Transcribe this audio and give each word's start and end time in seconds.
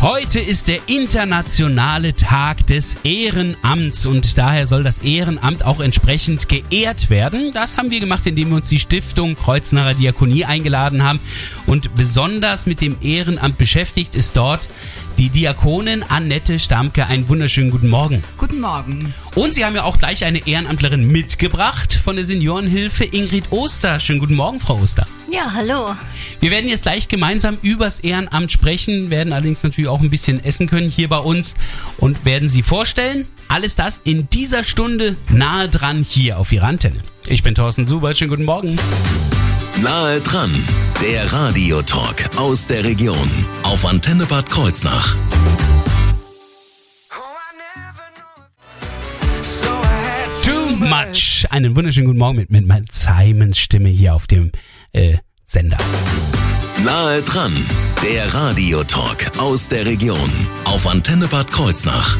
Heute 0.00 0.38
ist 0.38 0.68
der 0.68 0.78
internationale 0.86 2.12
Tag 2.12 2.64
des 2.68 2.94
Ehrenamts 3.02 4.06
und 4.06 4.38
daher 4.38 4.68
soll 4.68 4.84
das 4.84 4.98
Ehrenamt 4.98 5.64
auch 5.64 5.80
entsprechend 5.80 6.48
geehrt 6.48 7.10
werden. 7.10 7.50
Das 7.52 7.78
haben 7.78 7.90
wir 7.90 7.98
gemacht, 7.98 8.24
indem 8.28 8.50
wir 8.50 8.56
uns 8.58 8.68
die 8.68 8.78
Stiftung 8.78 9.34
Kreuznacher 9.34 9.94
Diakonie 9.94 10.44
eingeladen 10.44 11.02
haben 11.02 11.18
und 11.66 11.96
besonders 11.96 12.66
mit 12.66 12.80
dem 12.80 12.96
Ehrenamt 13.02 13.58
beschäftigt 13.58 14.14
ist 14.14 14.36
dort 14.36 14.68
die 15.18 15.30
Diakonin 15.30 16.04
Annette 16.04 16.60
Stamke. 16.60 17.06
Einen 17.06 17.28
wunderschönen 17.28 17.70
guten 17.70 17.88
Morgen. 17.88 18.22
Guten 18.36 18.60
Morgen. 18.60 19.12
Und 19.34 19.54
Sie 19.54 19.64
haben 19.64 19.74
ja 19.74 19.82
auch 19.82 19.98
gleich 19.98 20.24
eine 20.24 20.46
Ehrenamtlerin 20.46 21.06
mitgebracht 21.06 21.94
von 21.94 22.16
der 22.16 22.24
Seniorenhilfe, 22.24 23.04
Ingrid 23.04 23.50
Oster. 23.50 23.98
Schönen 23.98 24.20
guten 24.20 24.36
Morgen, 24.36 24.60
Frau 24.60 24.76
Oster. 24.76 25.06
Ja, 25.30 25.52
hallo. 25.54 25.94
Wir 26.40 26.50
werden 26.52 26.70
jetzt 26.70 26.84
gleich 26.84 27.08
gemeinsam 27.08 27.58
übers 27.62 28.00
Ehrenamt 28.00 28.52
sprechen, 28.52 29.10
werden 29.10 29.32
allerdings 29.32 29.62
natürlich 29.64 29.88
auch 29.88 30.00
ein 30.00 30.10
bisschen 30.10 30.42
essen 30.44 30.68
können 30.68 30.88
hier 30.88 31.08
bei 31.08 31.18
uns 31.18 31.56
und 31.98 32.24
werden 32.24 32.48
Sie 32.48 32.62
vorstellen. 32.62 33.26
Alles 33.48 33.74
das 33.74 34.00
in 34.04 34.28
dieser 34.30 34.62
Stunde 34.62 35.16
nahe 35.28 35.68
dran 35.68 36.06
hier 36.08 36.38
auf 36.38 36.52
Ihrer 36.52 36.66
Antenne. 36.66 37.00
Ich 37.26 37.42
bin 37.42 37.54
Thorsten 37.54 37.86
Suber, 37.86 38.14
schönen 38.14 38.30
guten 38.30 38.44
Morgen. 38.44 38.76
Nahe 39.82 40.20
dran, 40.20 40.52
der 41.00 41.32
Radiotalk 41.32 42.36
aus 42.36 42.66
der 42.66 42.82
Region 42.82 43.30
auf 43.62 43.84
Antenne 43.84 44.26
Bad 44.26 44.50
Kreuznach. 44.50 45.14
Too 50.44 50.76
much. 50.78 51.46
Einen 51.50 51.76
wunderschönen 51.76 52.06
guten 52.06 52.18
Morgen 52.18 52.38
mit, 52.38 52.50
mit 52.50 52.66
Matt 52.66 52.90
Simons 52.90 53.58
Stimme 53.58 53.88
hier 53.88 54.16
auf 54.16 54.26
dem 54.26 54.50
äh, 54.92 55.18
Sender. 55.44 55.78
Nahe 56.82 57.22
dran, 57.22 57.54
der 58.02 58.34
Radiotalk 58.34 59.30
aus 59.38 59.68
der 59.68 59.86
Region 59.86 60.32
auf 60.64 60.88
Antenne 60.88 61.28
Bad 61.28 61.52
Kreuznach. 61.52 62.16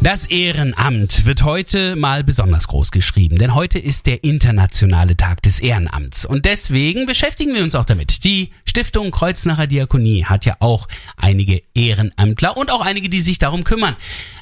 Das 0.00 0.26
Ehrenamt 0.26 1.26
wird 1.26 1.42
heute 1.42 1.96
mal 1.96 2.22
besonders 2.22 2.68
groß 2.68 2.92
geschrieben, 2.92 3.36
denn 3.36 3.54
heute 3.54 3.80
ist 3.80 4.06
der 4.06 4.22
internationale 4.22 5.16
Tag 5.16 5.42
des 5.42 5.58
Ehrenamts 5.58 6.24
und 6.24 6.44
deswegen 6.44 7.04
beschäftigen 7.04 7.52
wir 7.52 7.64
uns 7.64 7.74
auch 7.74 7.84
damit. 7.84 8.22
Die 8.22 8.52
Stiftung 8.64 9.10
Kreuznacher 9.10 9.66
Diakonie 9.66 10.24
hat 10.24 10.46
ja 10.46 10.56
auch 10.60 10.86
einige 11.16 11.62
Ehrenamtler 11.74 12.56
und 12.56 12.70
auch 12.70 12.80
einige, 12.80 13.08
die 13.08 13.20
sich 13.20 13.38
darum 13.38 13.64
kümmern. 13.64 13.96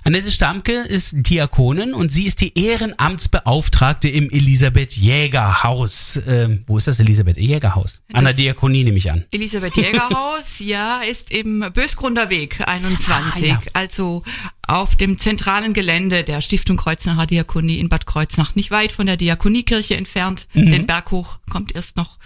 Annette 0.05 0.31
Stamke 0.31 0.73
ist 0.73 1.15
Diakonin 1.17 1.95
und 1.95 2.13
sie 2.13 2.27
ist 2.27 2.43
die 2.43 2.57
Ehrenamtsbeauftragte 2.57 4.09
im 4.09 4.31
Elisabeth 4.31 4.93
Jäger 4.93 5.65
Haus. 5.65 6.21
Ähm, 6.29 6.65
wo 6.67 6.77
ist 6.79 6.87
das 6.87 7.01
Elisabeth 7.01 7.39
Jäger 7.39 7.75
Haus? 7.75 8.03
An 8.13 8.25
der 8.25 8.35
Diakonie 8.35 8.85
nehme 8.85 8.99
ich 8.99 9.11
an. 9.11 9.25
Elisabeth 9.33 9.75
Jägerhaus, 9.77 10.59
ja, 10.59 11.01
ist 11.01 11.33
im 11.33 11.65
Bösgrunder 11.75 12.29
Weg 12.31 12.61
21, 12.65 13.43
Ah, 13.43 13.47
ja. 13.47 13.61
also 13.73 14.23
auf 14.67 14.97
dem 14.97 15.19
zentralen 15.19 15.73
Gelände 15.73 16.25
der 16.25 16.41
Stiftung 16.41 16.77
Kreuznacher 16.77 17.27
Diakonie 17.27 17.79
in 17.79 17.89
Bad 17.89 18.07
Kreuznach, 18.07 18.55
nicht 18.55 18.71
weit 18.71 18.93
von 18.93 19.07
der 19.07 19.17
Diakoniekirche 19.17 19.97
entfernt. 19.97 20.47
Mhm. 20.55 20.71
Den 20.73 20.87
Berg 20.87 21.11
hoch 21.11 21.39
kommt 21.49 21.75
erst 21.75 21.97
noch 21.97 22.19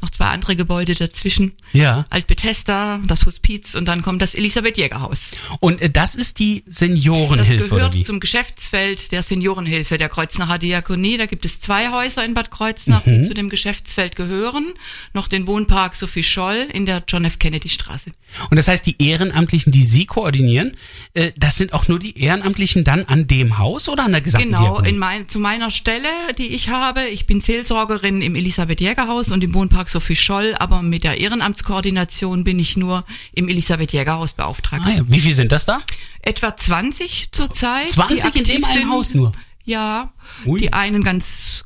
noch 0.00 0.10
zwei 0.10 0.26
andere 0.26 0.54
Gebäude 0.56 0.94
dazwischen. 0.94 1.52
Ja. 1.72 2.06
Alt-Bethesda, 2.10 3.00
das 3.06 3.26
Hospiz 3.26 3.74
und 3.74 3.86
dann 3.86 4.02
kommt 4.02 4.22
das 4.22 4.34
Elisabeth 4.34 4.76
Jägerhaus. 4.76 5.32
Und 5.60 5.80
äh, 5.82 5.90
das 5.90 6.14
ist 6.14 6.38
die 6.38 6.62
Das 6.66 6.76
Seniorenhilfe 6.76 7.74
oder 7.74 7.88
gehört 7.90 8.06
zum 8.06 8.20
Geschäftsfeld 8.20 9.12
der 9.12 9.22
Seniorenhilfe 9.22 9.98
der 9.98 10.08
Kreuznacher 10.08 10.58
Diakonie. 10.58 11.16
Da 11.18 11.26
gibt 11.26 11.44
es 11.44 11.60
zwei 11.60 11.90
Häuser 11.90 12.24
in 12.24 12.34
Bad 12.34 12.50
Kreuznach, 12.50 13.04
Mhm. 13.06 13.22
die 13.22 13.28
zu 13.28 13.34
dem 13.34 13.48
Geschäftsfeld 13.48 14.14
gehören. 14.16 14.66
Noch 15.14 15.28
den 15.28 15.46
Wohnpark 15.46 15.96
Sophie 15.96 16.22
Scholl 16.22 16.68
in 16.72 16.86
der 16.86 17.02
John 17.08 17.24
F. 17.24 17.38
Kennedy 17.38 17.68
Straße. 17.68 18.10
Und 18.50 18.56
das 18.56 18.68
heißt, 18.68 18.84
die 18.86 19.02
Ehrenamtlichen, 19.02 19.72
die 19.72 19.82
Sie 19.82 20.06
koordinieren, 20.06 20.76
äh, 21.14 21.32
das 21.36 21.56
sind 21.56 21.72
auch 21.72 21.88
nur 21.88 21.98
die 21.98 22.18
Ehrenamtlichen 22.20 22.84
dann 22.84 23.04
an 23.06 23.26
dem 23.26 23.58
Haus 23.58 23.88
oder 23.88 24.04
an 24.04 24.12
der 24.12 24.20
gesamten 24.20 24.48
Genau, 24.48 24.60
Diakonie? 24.62 24.88
in 24.90 24.98
mein, 24.98 25.28
zu 25.28 25.38
meiner 25.40 25.70
Stelle, 25.70 26.08
die 26.36 26.48
ich 26.48 26.68
habe. 26.68 27.06
Ich 27.08 27.26
bin 27.26 27.40
Seelsorgerin 27.40 28.22
im 28.22 28.34
Elisabeth 28.34 28.80
Jäger 28.80 29.08
Haus 29.08 29.30
und 29.32 29.42
im 29.42 29.54
Wohnpark 29.54 29.87
Sophie 29.88 30.16
Scholl, 30.16 30.54
aber 30.58 30.82
mit 30.82 31.04
der 31.04 31.18
Ehrenamtskoordination 31.18 32.44
bin 32.44 32.58
ich 32.58 32.76
nur 32.76 33.04
im 33.32 33.48
Elisabeth 33.48 33.92
Jäger 33.92 34.14
Haus 34.14 34.32
beauftragt. 34.32 34.84
Ah, 34.86 34.90
ja. 34.90 35.02
Wie 35.06 35.20
viel 35.20 35.34
sind 35.34 35.52
das 35.52 35.66
da? 35.66 35.80
Etwa 36.22 36.56
20 36.56 37.32
zurzeit. 37.32 37.90
20 37.90 38.32
die 38.32 38.38
in 38.38 38.44
dem 38.44 38.64
einen. 38.64 38.90
Haus 38.90 39.14
nur? 39.14 39.32
Ja, 39.64 40.12
Ui. 40.46 40.60
die 40.60 40.72
einen 40.72 41.04
ganz 41.04 41.64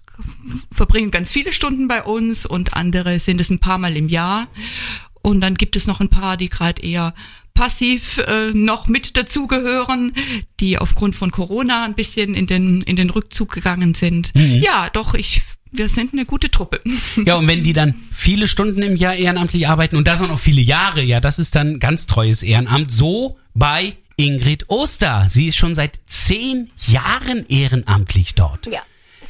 verbringen 0.72 1.10
ganz 1.10 1.30
viele 1.30 1.52
Stunden 1.52 1.88
bei 1.88 2.02
uns 2.02 2.46
und 2.46 2.74
andere 2.74 3.18
sind 3.18 3.40
es 3.40 3.50
ein 3.50 3.58
paar 3.58 3.78
Mal 3.78 3.96
im 3.96 4.08
Jahr. 4.08 4.48
Und 5.22 5.40
dann 5.40 5.54
gibt 5.54 5.76
es 5.76 5.86
noch 5.86 6.00
ein 6.00 6.08
paar, 6.08 6.36
die 6.36 6.48
gerade 6.48 6.82
eher 6.82 7.14
passiv 7.54 8.18
äh, 8.18 8.50
noch 8.52 8.88
mit 8.88 9.16
dazugehören, 9.16 10.14
die 10.58 10.78
aufgrund 10.78 11.14
von 11.14 11.30
Corona 11.30 11.84
ein 11.84 11.94
bisschen 11.94 12.34
in 12.34 12.46
den 12.46 12.80
in 12.82 12.96
den 12.96 13.10
Rückzug 13.10 13.52
gegangen 13.52 13.94
sind. 13.94 14.34
Mhm. 14.34 14.56
Ja, 14.56 14.88
doch 14.92 15.14
ich 15.14 15.42
wir 15.72 15.88
sind 15.88 16.12
eine 16.12 16.24
gute 16.24 16.50
Truppe. 16.50 16.80
Ja, 17.24 17.36
und 17.36 17.46
wenn 17.46 17.62
die 17.62 17.72
dann 17.72 17.94
viele 18.10 18.48
Stunden 18.48 18.82
im 18.82 18.96
Jahr 18.96 19.14
ehrenamtlich 19.14 19.68
arbeiten 19.68 19.96
und 19.96 20.08
das 20.08 20.20
auch 20.20 20.28
noch 20.28 20.38
viele 20.38 20.60
Jahre, 20.60 21.02
ja, 21.02 21.20
das 21.20 21.38
ist 21.38 21.54
dann 21.54 21.78
ganz 21.78 22.06
treues 22.06 22.42
Ehrenamt. 22.42 22.90
So 22.90 23.38
bei 23.54 23.96
Ingrid 24.16 24.68
Oster. 24.68 25.26
Sie 25.28 25.48
ist 25.48 25.56
schon 25.56 25.74
seit 25.74 26.00
zehn 26.06 26.70
Jahren 26.86 27.46
ehrenamtlich 27.48 28.34
dort. 28.34 28.66
Ja, 28.66 28.80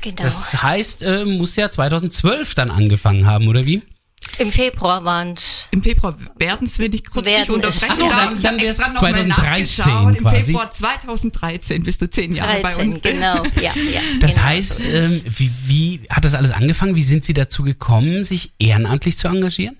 genau. 0.00 0.22
Das 0.22 0.62
heißt, 0.62 1.02
äh, 1.02 1.25
muss 1.25 1.56
ja 1.56 1.70
2012 1.70 2.54
dann 2.54 2.70
angefangen 2.70 3.26
haben, 3.26 3.48
oder 3.48 3.66
wie? 3.66 3.82
Im 4.38 4.50
Februar 4.53 5.04
waren 5.04 5.34
es. 5.34 5.69
Im 5.70 5.82
Februar 5.82 6.16
werden 6.37 6.66
es, 6.66 6.78
wenn 6.78 6.93
ich 6.93 7.04
kurz 7.04 7.26
dich 7.26 7.34
Werden 7.34 7.62
es. 7.65 7.82
Ach 7.88 7.97
so, 7.97 8.09
dann- 8.09 8.43
dann 8.43 8.56
noch 8.56 8.62
mal 8.62 8.75
2013 8.94 9.28
nachgeschaut. 9.28 10.16
Im. 10.16 10.26
Februar 10.44 10.72
2013 10.72 11.82
bist 11.82 12.00
du 12.03 12.10
zehn 12.10 12.34
Jahre 12.34 12.60
bei 12.62 12.72
13, 12.72 12.93
uns. 12.94 13.03
genau. 13.03 13.43
Ja, 13.60 13.72
ja, 13.93 14.00
Das 14.20 14.34
genau 14.34 14.47
heißt, 14.47 14.84
so. 14.84 14.91
ähm, 14.91 15.22
wie, 15.26 15.50
wie 15.66 16.00
hat 16.10 16.25
das 16.25 16.34
alles 16.34 16.53
angefangen? 16.53 16.94
Wie 16.97 17.03
sind 17.03 17.25
Sie 17.25 17.34
dazu 17.34 17.62
gekommen, 17.62 18.25
sich 18.25 18.53
ehrenamtlich 18.59 19.16
zu 19.16 19.28
engagieren? 19.28 19.76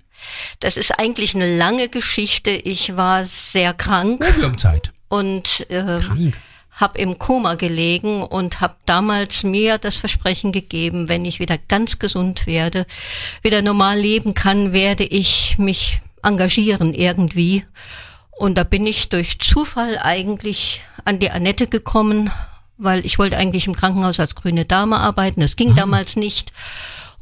Das 0.59 0.77
ist 0.77 0.91
eigentlich 0.99 1.35
eine 1.35 1.57
lange 1.57 1.89
Geschichte. 1.89 2.51
Ich 2.51 2.95
war 2.95 3.25
sehr 3.25 3.73
krank 3.73 4.23
Wir 4.37 4.45
haben 4.45 4.57
Zeit. 4.57 4.91
und 5.09 5.65
äh, 5.69 5.99
Krank. 5.99 6.35
Habe 6.73 6.97
im 6.97 7.19
Koma 7.19 7.55
gelegen 7.55 8.23
und 8.23 8.61
habe 8.61 8.75
damals 8.85 9.43
mir 9.43 9.77
das 9.77 9.97
Versprechen 9.97 10.51
gegeben, 10.51 11.07
wenn 11.07 11.25
ich 11.25 11.39
wieder 11.39 11.57
ganz 11.57 11.99
gesund 11.99 12.47
werde, 12.47 12.85
wieder 13.41 13.61
normal 13.61 13.99
leben 13.99 14.33
kann, 14.33 14.73
werde 14.73 15.03
ich 15.03 15.57
mich 15.57 16.01
engagieren 16.23 16.93
irgendwie. 16.93 17.65
Und 18.31 18.57
da 18.57 18.63
bin 18.63 18.87
ich 18.87 19.09
durch 19.09 19.39
Zufall 19.39 19.99
eigentlich 19.99 20.81
an 21.05 21.19
die 21.19 21.29
Annette 21.29 21.67
gekommen, 21.67 22.31
weil 22.77 23.05
ich 23.05 23.19
wollte 23.19 23.37
eigentlich 23.37 23.67
im 23.67 23.75
Krankenhaus 23.75 24.19
als 24.19 24.35
grüne 24.35 24.65
Dame 24.65 24.97
arbeiten. 24.97 25.41
Das 25.41 25.55
ging 25.55 25.75
damals 25.75 26.15
nicht. 26.15 26.51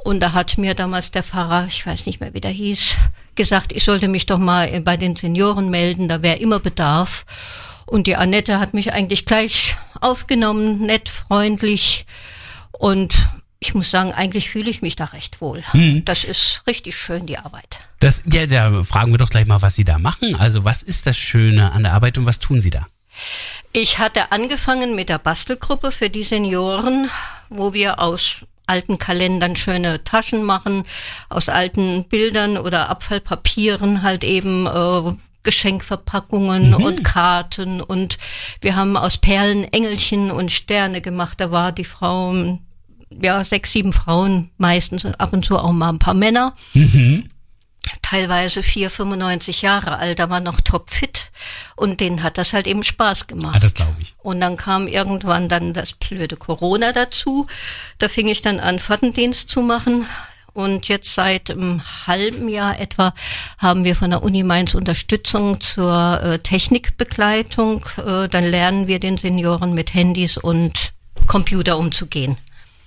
Und 0.04 0.22
da 0.22 0.34
hat 0.34 0.58
mir 0.58 0.74
damals 0.74 1.12
der 1.12 1.24
Pfarrer, 1.24 1.68
ich 1.68 1.86
weiß 1.86 2.06
nicht 2.06 2.22
mehr, 2.22 2.34
wie 2.34 2.42
der 2.42 2.52
hieß, 2.52 2.96
gesagt, 3.36 3.72
ich 3.72 3.84
sollte 3.84 4.08
mich 4.08 4.26
doch 4.26 4.40
mal 4.40 4.82
bei 4.82 4.98
den 4.98 5.16
Senioren 5.16 5.70
melden, 5.70 6.08
da 6.08 6.22
wäre 6.22 6.38
immer 6.38 6.60
Bedarf. 6.60 7.26
Und 7.92 8.08
die 8.08 8.16
Annette 8.16 8.58
hat 8.62 8.74
mich 8.74 8.94
eigentlich 8.94 9.26
gleich 9.26 9.76
aufgenommen, 10.00 10.80
nett, 10.80 11.10
freundlich. 11.10 12.06
Und 12.72 13.14
ich 13.60 13.74
muss 13.74 13.92
sagen, 13.92 14.14
eigentlich 14.14 14.50
fühle 14.50 14.70
ich 14.70 14.82
mich 14.82 14.96
da 14.96 15.04
recht 15.04 15.42
wohl. 15.42 15.62
Das 16.06 16.24
ist 16.24 16.62
richtig 16.68 16.96
schön, 16.96 17.26
die 17.26 17.38
Arbeit. 17.38 17.80
Das, 18.00 18.24
ja, 18.32 18.46
da 18.46 18.86
fragen 18.86 19.12
wir 19.12 19.18
doch 19.18 19.30
gleich 19.30 19.46
mal, 19.46 19.62
was 19.62 19.76
Sie 19.76 19.84
da 19.84 20.00
machen. 20.00 20.36
Also, 20.36 20.64
was 20.64 20.84
ist 20.84 21.06
das 21.06 21.18
Schöne 21.18 21.74
an 21.74 21.84
der 21.84 21.92
Arbeit 21.92 22.18
und 22.18 22.26
was 22.26 22.40
tun 22.40 22.62
Sie 22.62 22.70
da? 22.70 22.88
Ich 23.74 24.00
hatte 24.00 24.32
angefangen 24.32 24.96
mit 24.96 25.10
der 25.10 25.20
Bastelgruppe 25.20 25.92
für 25.92 26.10
die 26.10 26.24
Senioren, 26.24 27.10
wo 27.50 27.74
wir 27.74 28.00
aus 28.00 28.46
alten 28.68 29.00
Kalendern 29.00 29.58
schöne 29.58 30.02
Taschen 30.06 30.46
machen, 30.46 30.86
aus 31.28 31.50
alten 31.50 32.06
Bildern 32.06 32.58
oder 32.58 32.88
Abfallpapieren 32.88 34.02
halt 34.02 34.24
eben 34.24 34.66
äh, 34.66 35.12
Geschenkverpackungen 35.44 36.74
und 36.74 37.04
Karten 37.04 37.82
und 37.82 38.18
wir 38.62 38.76
haben 38.76 38.98
aus 38.98 39.18
Perlen 39.18 39.64
Engelchen 39.66 40.32
und 40.32 40.52
Sterne 40.52 41.02
gemacht. 41.02 41.40
Da 41.40 41.52
war 41.52 41.72
die 41.72 41.86
Frau, 41.86 42.60
ja, 43.22 43.44
sechs, 43.44 43.72
sieben 43.72 43.94
Frauen, 43.94 44.52
meistens 44.58 45.06
ab 45.06 45.34
und 45.34 45.44
zu 45.44 45.58
auch 45.58 45.72
mal 45.72 45.90
ein 45.90 46.00
paar 46.00 46.14
Männer. 46.14 46.56
Teilweise 48.04 48.62
vier, 48.62 48.92
95 48.92 49.64
Jahre 49.64 49.98
alt, 49.98 50.20
da 50.20 50.30
war 50.30 50.40
noch 50.40 50.62
topfit 50.62 51.32
und 51.76 52.00
denen 52.00 52.22
hat 52.22 52.38
das 52.38 52.54
halt 52.54 52.68
eben 52.68 52.84
Spaß 52.84 53.26
gemacht. 53.26 53.56
Ah, 53.56 53.60
das 53.60 53.74
glaube 53.74 53.96
ich. 54.00 54.14
Und 54.20 54.40
dann 54.40 54.56
kam 54.56 54.88
irgendwann 54.88 55.50
dann 55.50 55.74
das 55.74 55.94
blöde 55.94 56.36
Corona 56.36 56.94
dazu. 56.94 57.48
Da 57.98 58.08
fing 58.08 58.28
ich 58.28 58.44
dann 58.44 58.60
an, 58.60 58.80
Pfortendienst 58.80 59.50
zu 59.50 59.62
machen. 59.62 60.06
Und 60.54 60.88
jetzt 60.88 61.14
seit 61.14 61.50
einem 61.50 61.82
halben 62.08 62.50
Jahr 62.50 62.80
etwa 62.80 63.14
haben 63.58 63.84
wir 63.84 63.96
von 63.96 64.10
der 64.10 64.24
Uni 64.24 64.44
Mainz 64.44 64.76
Unterstützung 64.76 65.62
zur 65.62 66.22
äh, 66.22 66.40
Technikbegleitung. 66.40 67.86
Äh, 67.98 68.28
dann 68.28 68.46
lernen 68.46 68.88
wir 68.88 69.00
den 69.00 69.18
Senioren 69.18 69.74
mit 69.74 69.94
Handys 69.94 70.38
und 70.38 70.92
Computer 71.28 71.78
umzugehen. 71.78 72.38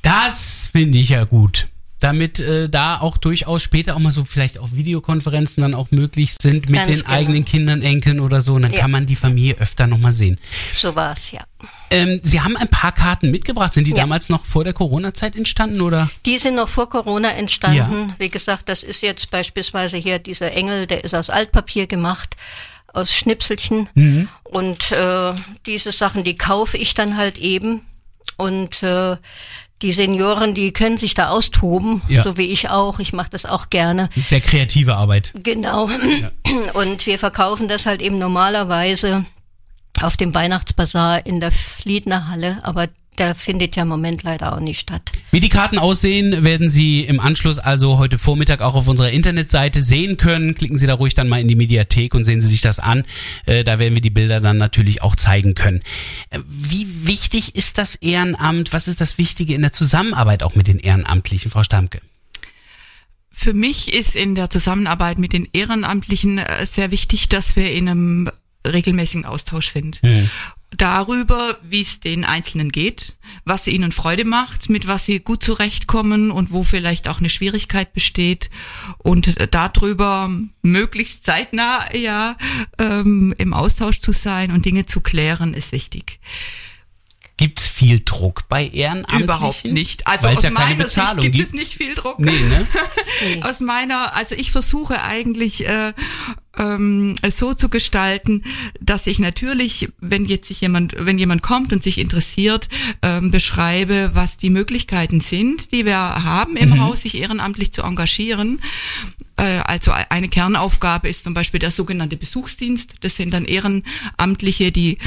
Das 0.02 0.68
finde 0.72 0.98
ich 0.98 1.08
ja 1.10 1.24
gut. 1.24 1.68
Damit 2.04 2.38
äh, 2.38 2.68
da 2.68 3.00
auch 3.00 3.16
durchaus 3.16 3.62
später 3.62 3.96
auch 3.96 3.98
mal 3.98 4.12
so 4.12 4.26
vielleicht 4.26 4.58
auch 4.58 4.72
Videokonferenzen 4.72 5.62
dann 5.62 5.72
auch 5.72 5.90
möglich 5.90 6.34
sind 6.38 6.68
mit 6.68 6.74
Ganz 6.74 6.88
den 6.88 6.98
genau. 6.98 7.08
eigenen 7.10 7.46
Kindern, 7.46 7.80
Enkeln 7.80 8.20
oder 8.20 8.42
so. 8.42 8.52
Und 8.56 8.62
dann 8.62 8.74
Ja. 8.74 8.80
kann 8.80 8.90
man 8.90 9.06
die 9.06 9.16
Familie 9.16 9.56
öfter 9.56 9.86
nochmal 9.86 10.12
sehen. 10.12 10.38
So 10.74 10.94
war's, 10.94 11.30
ja. 11.30 11.40
Ähm, 11.90 12.20
Sie 12.22 12.42
haben 12.42 12.58
ein 12.58 12.68
paar 12.68 12.92
Karten 12.92 13.30
mitgebracht. 13.30 13.72
Sind 13.72 13.86
die 13.86 13.92
Ja. 13.92 13.96
damals 13.96 14.28
noch 14.28 14.44
vor 14.44 14.64
der 14.64 14.74
Corona-Zeit 14.74 15.34
entstanden 15.34 15.80
oder? 15.80 16.10
Die 16.26 16.36
sind 16.36 16.56
noch 16.56 16.68
vor 16.68 16.90
Corona 16.90 17.30
entstanden. 17.30 18.14
Wie 18.18 18.28
gesagt, 18.28 18.68
das 18.68 18.82
ist 18.82 19.00
jetzt 19.00 19.30
beispielsweise 19.30 19.96
hier 19.96 20.18
dieser 20.18 20.52
Engel, 20.52 20.86
der 20.86 21.04
ist 21.04 21.14
aus 21.14 21.30
Altpapier 21.30 21.86
gemacht, 21.86 22.36
aus 22.92 23.14
Schnipselchen. 23.14 23.88
Mhm. 23.94 24.28
Und 24.42 24.92
äh, 24.92 25.32
diese 25.64 25.90
Sachen, 25.90 26.22
die 26.22 26.36
kaufe 26.36 26.76
ich 26.76 26.92
dann 26.92 27.16
halt 27.16 27.38
eben. 27.38 27.80
Und 28.36 28.82
äh, 28.82 29.16
die 29.82 29.92
Senioren, 29.92 30.54
die 30.54 30.72
können 30.72 30.98
sich 30.98 31.14
da 31.14 31.28
austoben, 31.28 32.00
Ja. 32.08 32.22
so 32.22 32.36
wie 32.38 32.46
ich 32.46 32.70
auch. 32.70 33.00
Ich 33.00 33.12
mache 33.12 33.30
das 33.30 33.44
auch 33.44 33.70
gerne. 33.70 34.08
Sehr 34.16 34.40
kreative 34.40 34.96
Arbeit. 34.96 35.32
Genau. 35.42 35.88
Und 36.74 37.06
wir 37.06 37.18
verkaufen 37.18 37.68
das 37.68 37.84
halt 37.86 38.00
eben 38.00 38.18
normalerweise 38.18 39.24
auf 40.00 40.16
dem 40.16 40.34
Weihnachtsbazar 40.34 41.26
in 41.26 41.40
der 41.40 41.50
Fliedner 41.50 42.28
Halle, 42.28 42.58
aber 42.62 42.88
der 43.18 43.36
findet 43.36 43.76
ja 43.76 43.82
im 43.84 43.88
Moment 43.88 44.24
leider 44.24 44.52
auch 44.56 44.58
nicht 44.58 44.80
statt. 44.80 45.12
Wie 45.30 45.38
die 45.38 45.48
Karten 45.48 45.78
aussehen, 45.78 46.42
werden 46.42 46.68
Sie 46.68 47.02
im 47.02 47.20
Anschluss 47.20 47.60
also 47.60 47.96
heute 47.98 48.18
Vormittag 48.18 48.60
auch 48.60 48.74
auf 48.74 48.88
unserer 48.88 49.10
Internetseite 49.10 49.82
sehen 49.82 50.16
können. 50.16 50.56
Klicken 50.56 50.78
Sie 50.78 50.88
da 50.88 50.94
ruhig 50.94 51.14
dann 51.14 51.28
mal 51.28 51.40
in 51.40 51.46
die 51.46 51.54
Mediathek 51.54 52.12
und 52.14 52.24
sehen 52.24 52.40
Sie 52.40 52.48
sich 52.48 52.60
das 52.60 52.80
an. 52.80 53.04
Äh, 53.46 53.62
da 53.62 53.78
werden 53.78 53.94
wir 53.94 54.02
die 54.02 54.10
Bilder 54.10 54.40
dann 54.40 54.58
natürlich 54.58 55.02
auch 55.02 55.14
zeigen 55.14 55.54
können. 55.54 55.80
Äh, 56.30 56.40
wie 57.04 57.14
wichtig 57.14 57.54
ist 57.54 57.78
das 57.78 57.96
Ehrenamt? 57.96 58.72
Was 58.72 58.88
ist 58.88 59.00
das 59.00 59.18
Wichtige 59.18 59.54
in 59.54 59.62
der 59.62 59.72
Zusammenarbeit 59.72 60.42
auch 60.42 60.54
mit 60.54 60.66
den 60.66 60.78
Ehrenamtlichen, 60.78 61.50
Frau 61.50 61.62
Stamke? 61.62 62.00
Für 63.30 63.52
mich 63.52 63.92
ist 63.92 64.14
in 64.14 64.34
der 64.34 64.50
Zusammenarbeit 64.50 65.18
mit 65.18 65.32
den 65.32 65.48
Ehrenamtlichen 65.52 66.38
äh, 66.38 66.64
sehr 66.66 66.90
wichtig, 66.90 67.28
dass 67.28 67.56
wir 67.56 67.72
in 67.72 67.88
einem 67.88 68.30
regelmäßigen 68.66 69.26
Austausch 69.26 69.68
sind. 69.68 70.00
Darüber, 70.76 71.58
wie 71.62 71.82
es 71.82 72.00
den 72.00 72.24
Einzelnen 72.24 72.72
geht, 72.72 73.16
was 73.44 73.66
ihnen 73.66 73.92
Freude 73.92 74.24
macht, 74.24 74.70
mit 74.70 74.86
was 74.86 75.04
sie 75.04 75.20
gut 75.20 75.42
zurechtkommen 75.42 76.30
und 76.30 76.52
wo 76.52 76.64
vielleicht 76.64 77.06
auch 77.06 77.18
eine 77.18 77.28
Schwierigkeit 77.28 77.92
besteht. 77.92 78.50
Und 78.98 79.36
äh, 79.38 79.48
darüber 79.48 80.30
möglichst 80.62 81.24
zeitnah 81.24 81.94
ja 81.94 82.36
ähm, 82.78 83.34
im 83.38 83.52
Austausch 83.52 84.00
zu 84.00 84.12
sein 84.12 84.50
und 84.50 84.64
Dinge 84.64 84.86
zu 84.86 85.00
klären, 85.00 85.54
ist 85.54 85.72
wichtig. 85.72 86.18
Gibt's 87.36 87.68
viel 87.68 88.00
Druck 88.04 88.48
bei 88.48 88.68
Ehrenamtlichen? 88.68 89.24
Überhaupt 89.24 89.64
nicht. 89.64 90.06
Also 90.06 90.28
es 90.28 90.36
aus 90.36 90.42
ja 90.44 90.50
keine 90.50 90.76
meiner 90.76 90.88
Sicht 90.88 91.16
gibt, 91.16 91.36
gibt. 91.36 91.48
es 91.48 91.52
nicht 91.52 91.74
viel 91.74 91.94
Druck. 91.96 92.20
Nee, 92.20 92.30
ne? 92.30 92.66
Aus 93.42 93.58
meiner, 93.58 94.14
also 94.14 94.36
ich 94.36 94.52
versuche 94.52 95.02
eigentlich 95.02 95.66
äh, 95.66 95.92
ähm, 96.58 97.14
es 97.22 97.38
so 97.38 97.54
zu 97.54 97.68
gestalten, 97.68 98.44
dass 98.80 99.06
ich 99.06 99.18
natürlich, 99.18 99.88
wenn 100.00 100.24
jetzt 100.24 100.48
sich 100.48 100.60
jemand, 100.60 100.94
wenn 100.98 101.18
jemand 101.18 101.42
kommt 101.42 101.72
und 101.72 101.82
sich 101.82 101.98
interessiert, 101.98 102.68
ähm, 103.02 103.30
beschreibe, 103.30 104.10
was 104.14 104.36
die 104.36 104.50
Möglichkeiten 104.50 105.20
sind, 105.20 105.72
die 105.72 105.84
wir 105.84 105.96
haben 105.96 106.56
im 106.56 106.80
Haus, 106.80 107.02
sich 107.02 107.16
ehrenamtlich 107.16 107.72
zu 107.72 107.82
engagieren. 107.82 108.60
Äh, 109.36 109.60
also 109.64 109.92
eine 109.92 110.28
Kernaufgabe 110.28 111.08
ist 111.08 111.24
zum 111.24 111.34
Beispiel 111.34 111.60
der 111.60 111.70
sogenannte 111.70 112.16
Besuchsdienst. 112.16 112.94
Das 113.00 113.16
sind 113.16 113.32
dann 113.32 113.44
Ehrenamtliche, 113.44 114.70
die 114.70 114.98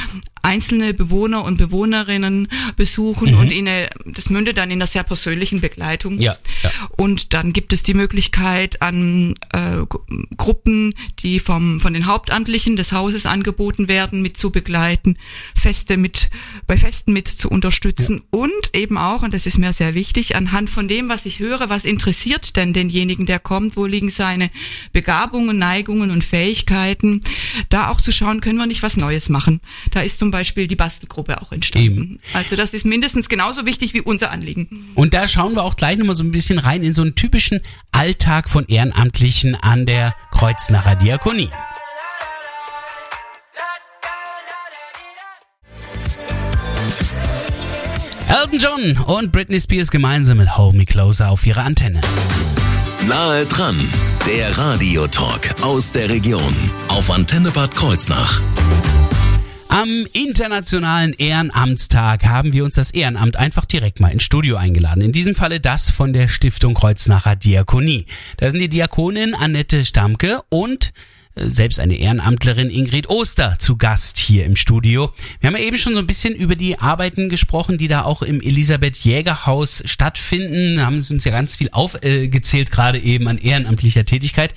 einzelne 0.42 0.94
Bewohner 0.94 1.44
und 1.44 1.58
Bewohnerinnen 1.58 2.48
besuchen 2.78 3.36
und 3.36 3.52
ihnen, 3.52 3.88
das 4.06 4.30
mündet 4.30 4.56
dann 4.58 4.72
in 4.72 4.78
einer 4.78 4.88
sehr 4.88 5.04
persönlichen 5.04 5.60
Begleitung. 5.60 6.22
Ja, 6.22 6.38
ja. 6.64 6.72
Und 6.96 7.34
dann 7.34 7.52
gibt 7.52 7.74
es 7.74 7.84
die 7.84 7.94
Möglichkeit 7.94 8.82
an 8.82 9.34
äh, 9.52 9.86
Gru- 9.90 10.06
Gruppen, 10.38 10.94
die 11.20 11.37
vom 11.40 11.80
von 11.80 11.94
den 11.94 12.06
Hauptamtlichen 12.06 12.76
des 12.76 12.92
Hauses 12.92 13.26
angeboten 13.26 13.88
werden, 13.88 14.22
mit 14.22 14.38
zu 14.38 14.52
begleiten, 14.52 15.18
Feste 15.56 15.98
mit 15.98 16.30
bei 16.66 16.78
Festen 16.78 17.14
mit 17.14 17.28
zu 17.28 17.50
unterstützen 17.50 18.24
und 18.30 18.52
eben 18.74 18.98
auch, 18.98 19.24
und 19.24 19.34
das 19.34 19.46
ist 19.46 19.58
mir 19.58 19.74
sehr 19.74 19.94
wichtig, 19.94 20.36
anhand 20.36 20.70
von 20.70 20.88
dem, 20.88 21.10
was 21.10 21.26
ich 21.26 21.40
höre, 21.40 21.70
was 21.70 21.86
interessiert 21.86 22.56
denn 22.56 22.74
denjenigen, 22.74 23.26
der 23.26 23.40
kommt, 23.40 23.78
wo 23.78 23.86
liegen 23.86 24.10
seine 24.10 24.50
Begabungen, 24.92 25.58
Neigungen 25.58 26.12
und 26.12 26.24
Fähigkeiten, 26.24 27.22
da 27.70 27.90
auch 27.90 28.02
zu 28.02 28.12
schauen, 28.12 28.42
können 28.42 28.58
wir 28.58 28.68
nicht 28.68 28.84
was 28.84 28.98
Neues 28.98 29.30
machen. 29.30 29.62
Da 29.92 30.02
ist 30.02 30.20
zum 30.20 30.32
Beispiel 30.32 30.68
die 30.68 30.76
Bastelgruppe 30.76 31.42
auch 31.42 31.52
entstanden. 31.52 32.20
Also 32.34 32.56
das 32.56 32.74
ist 32.74 32.86
mindestens 32.86 33.30
genauso 33.30 33.66
wichtig 33.66 33.94
wie 33.94 34.02
unser 34.02 34.32
Anliegen. 34.32 34.92
Und 34.96 35.14
da 35.14 35.28
schauen 35.28 35.56
wir 35.56 35.64
auch 35.64 35.76
gleich 35.76 35.98
nochmal 35.98 36.16
so 36.16 36.24
ein 36.24 36.32
bisschen 36.32 36.60
rein 36.60 36.84
in 36.84 36.94
so 36.94 37.02
einen 37.02 37.16
typischen 37.16 37.62
Alltag 37.92 38.50
von 38.50 38.66
Ehrenamtlichen 38.68 39.56
an 39.56 39.86
der 39.86 40.14
Kreuznacher 40.32 40.96
Diakonie. 40.96 41.27
Elton 48.30 48.60
John 48.60 48.98
und 49.08 49.34
Britney 49.34 49.60
Spears 49.60 49.92
gemeinsam 49.92 50.38
mit 50.38 50.58
Hold 50.58 50.76
Me 50.76 50.86
Closer 50.86 51.30
auf 51.30 51.46
ihrer 51.46 51.66
Antenne. 51.66 52.00
Nahe 53.10 53.46
dran, 53.46 53.78
der 54.26 54.58
Radiotalk 54.58 55.62
aus 55.64 55.92
der 55.92 56.08
Region 56.10 56.56
auf 56.88 57.12
Antenne 57.12 57.52
Bad 57.52 57.76
Kreuznach. 57.76 58.40
Am 59.68 59.90
Internationalen 60.14 61.12
Ehrenamtstag 61.12 62.26
haben 62.26 62.54
wir 62.54 62.64
uns 62.64 62.76
das 62.76 62.92
Ehrenamt 62.92 63.36
einfach 63.36 63.66
direkt 63.66 64.00
mal 64.00 64.14
ins 64.14 64.24
Studio 64.24 64.56
eingeladen. 64.56 65.02
In 65.02 65.12
diesem 65.12 65.36
Falle 65.36 65.60
das 65.60 65.92
von 65.92 66.14
der 66.14 66.30
Stiftung 66.30 66.74
Kreuznacher 66.74 67.36
Diakonie. 67.36 68.06
Da 68.38 68.50
sind 68.50 68.62
die 68.62 68.70
Diakonin 68.70 69.36
Annette 69.36 69.84
Stamke 69.84 70.42
und 70.48 70.94
selbst 71.46 71.80
eine 71.80 71.96
Ehrenamtlerin 71.96 72.70
Ingrid 72.70 73.10
Oster 73.10 73.58
zu 73.60 73.78
Gast 73.78 74.18
hier 74.18 74.46
im 74.46 74.56
Studio. 74.56 75.14
Wir 75.40 75.48
haben 75.48 75.58
ja 75.58 75.64
eben 75.64 75.78
schon 75.78 75.94
so 75.94 76.00
ein 76.00 76.08
bisschen 76.08 76.36
über 76.36 76.56
die 76.56 76.80
Arbeiten 76.80 77.30
gesprochen, 77.30 77.78
die 77.78 77.88
da 77.88 78.04
auch 78.04 78.22
im 78.22 78.42
Elisabeth 78.42 78.98
Jäger 78.98 79.46
Haus 79.46 79.84
stattfinden. 79.86 80.86
Haben 80.86 81.02
sie 81.02 81.14
uns 81.14 81.24
ja 81.24 81.32
ganz 81.32 81.56
viel 81.56 81.70
aufgezählt, 81.72 82.72
gerade 82.72 83.00
eben 83.00 83.28
an 83.28 83.38
ehrenamtlicher 83.38 84.06
Tätigkeit. 84.06 84.54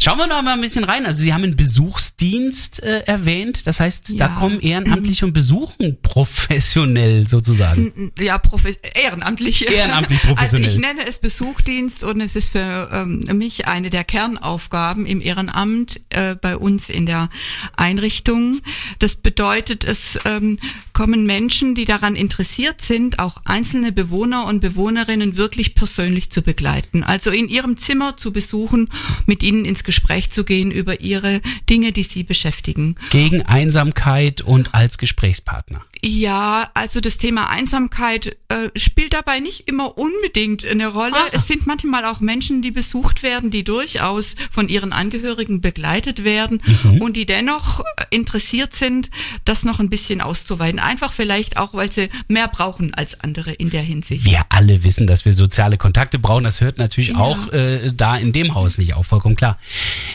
Schauen 0.00 0.18
wir 0.18 0.26
noch 0.26 0.42
mal 0.42 0.52
ein 0.54 0.60
bisschen 0.60 0.84
rein. 0.84 1.06
Also 1.06 1.20
Sie 1.20 1.32
haben 1.32 1.44
einen 1.44 1.56
Besuchsdienst 1.56 2.82
äh, 2.82 3.00
erwähnt. 3.06 3.66
Das 3.66 3.80
heißt, 3.80 4.10
da 4.20 4.26
Ja. 4.26 4.34
kommen 4.34 4.60
Ehrenamtliche 4.60 5.24
und 5.24 5.32
besuchen 5.32 5.96
professionell 6.02 7.26
sozusagen. 7.26 8.12
Ja, 8.18 8.38
profe 8.38 8.74
ehrenamtlich. 8.94 9.70
Ehrenamtlich 9.70 10.20
professionell. 10.26 10.68
Also 10.68 10.76
ich 10.76 10.80
nenne 10.84 11.06
es 11.06 11.18
Besuchdienst 11.20 12.04
und 12.04 12.20
es 12.20 12.36
ist 12.36 12.50
für 12.50 12.90
ähm, 12.92 13.20
mich 13.38 13.66
eine 13.66 13.88
der 13.88 14.04
Kernaufgaben 14.04 15.06
im 15.06 15.20
Ehrenamt 15.20 16.00
äh, 16.10 16.34
bei 16.34 16.56
uns 16.56 16.90
in 16.90 17.06
der 17.06 17.30
Einrichtung. 17.76 18.60
Das 18.98 19.16
bedeutet, 19.16 19.84
es 19.84 20.18
ähm, 20.24 20.58
kommen 20.92 21.24
Menschen, 21.26 21.74
die 21.74 21.84
daran 21.84 22.16
interessiert 22.16 22.80
sind, 22.80 23.18
auch 23.18 23.36
einzelne 23.44 23.92
Bewohner 23.92 24.46
und 24.46 24.60
Bewohnerinnen 24.60 25.36
wirklich 25.36 25.74
persönlich 25.74 26.30
zu 26.30 26.42
begleiten. 26.42 27.04
Also 27.04 27.30
in 27.30 27.48
ihrem 27.48 27.76
Zimmer 27.78 28.16
zu 28.16 28.32
besuchen, 28.32 28.88
mit 29.26 29.42
ihnen 29.42 29.64
ins 29.64 29.83
Gespräch 29.84 30.30
zu 30.30 30.44
gehen 30.44 30.70
über 30.70 31.00
ihre 31.00 31.40
Dinge, 31.70 31.92
die 31.92 32.02
sie 32.02 32.24
beschäftigen. 32.24 32.96
Gegen 33.10 33.42
Einsamkeit 33.42 34.40
und 34.40 34.74
als 34.74 34.98
Gesprächspartner. 34.98 35.82
Ja, 36.06 36.70
also 36.74 37.00
das 37.00 37.16
Thema 37.16 37.48
Einsamkeit 37.48 38.36
äh, 38.48 38.68
spielt 38.76 39.14
dabei 39.14 39.40
nicht 39.40 39.66
immer 39.68 39.96
unbedingt 39.96 40.62
eine 40.62 40.88
Rolle. 40.88 41.16
Es 41.32 41.46
sind 41.48 41.66
manchmal 41.66 42.04
auch 42.04 42.20
Menschen, 42.20 42.60
die 42.60 42.70
besucht 42.70 43.22
werden, 43.22 43.50
die 43.50 43.64
durchaus 43.64 44.36
von 44.50 44.68
ihren 44.68 44.92
Angehörigen 44.92 45.62
begleitet 45.62 46.22
werden 46.22 46.60
und 47.00 47.16
die 47.16 47.24
dennoch 47.24 47.82
interessiert 48.10 48.74
sind, 48.74 49.08
das 49.46 49.64
noch 49.64 49.80
ein 49.80 49.88
bisschen 49.88 50.20
auszuweiten. 50.20 50.78
Einfach 50.78 51.10
vielleicht 51.10 51.56
auch, 51.56 51.72
weil 51.72 51.90
sie 51.90 52.10
mehr 52.28 52.48
brauchen 52.48 52.92
als 52.92 53.20
andere 53.20 53.52
in 53.52 53.70
der 53.70 53.82
Hinsicht. 53.82 54.26
Wir 54.26 54.42
alle 54.50 54.84
wissen, 54.84 55.06
dass 55.06 55.24
wir 55.24 55.32
soziale 55.32 55.78
Kontakte 55.78 56.18
brauchen. 56.18 56.44
Das 56.44 56.60
hört 56.60 56.76
natürlich 56.76 57.16
auch 57.16 57.50
äh, 57.54 57.90
da 57.94 58.18
in 58.18 58.32
dem 58.32 58.54
Haus 58.54 58.76
nicht 58.76 58.92
auf, 58.92 59.06
vollkommen 59.06 59.36
klar. 59.36 59.58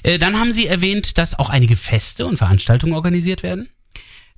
Äh, 0.03 0.19
dann 0.19 0.39
haben 0.39 0.53
Sie 0.53 0.67
erwähnt, 0.67 1.17
dass 1.17 1.39
auch 1.39 1.49
einige 1.49 1.75
Feste 1.75 2.27
und 2.27 2.37
Veranstaltungen 2.37 2.93
organisiert 2.93 3.41
werden. 3.41 3.69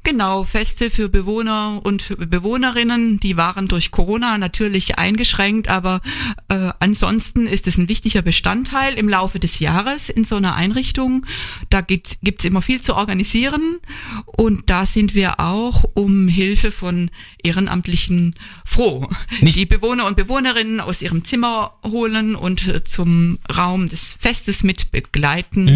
Genau, 0.04 0.44
Feste 0.44 0.90
für 0.90 1.10
Bewohner 1.10 1.80
und 1.84 2.18
Bewohnerinnen, 2.18 3.20
die 3.20 3.38
waren 3.38 3.68
durch 3.68 3.92
Corona 3.92 4.40
natürlich 4.40 4.98
eingeschränkt, 4.98 5.68
aber 5.68 6.02
äh, 6.50 6.72
ansonsten 6.80 7.46
ist 7.46 7.68
es 7.68 7.78
ein 7.78 7.88
wichtiger 7.88 8.24
Bestandteil 8.24 8.96
im 8.96 9.08
Laufe 9.08 9.40
des 9.40 9.60
Jahres 9.60 10.10
in 10.10 10.26
so 10.26 10.38
einer 10.38 10.56
Einrichtung. 10.56 11.28
Da 11.70 11.82
gibt's 11.82 12.18
gibt's 12.24 12.46
immer 12.46 12.64
viel 12.64 12.82
zu 12.82 12.96
organisieren 12.96 13.78
und 14.26 14.72
da 14.72 14.88
sind 14.88 15.14
wir 15.14 15.40
auch 15.40 15.86
um 15.94 16.28
Hilfe 16.28 16.72
von 16.72 17.12
Ehrenamtlichen 17.44 18.34
froh. 18.66 19.08
Nicht- 19.40 19.56
die 19.56 19.66
Bewohner 19.68 20.08
und 20.08 20.18
Bewohnerinnen 20.18 20.80
aus 20.80 21.04
ihrem 21.04 21.24
Zimmer 21.26 21.78
holen 21.86 22.36
und 22.36 22.68
äh, 22.68 22.84
zum 22.84 23.38
Raum 23.56 23.88
des 23.88 24.14
Festes 24.20 24.64
mit 24.64 24.92
begleiten 24.92 25.68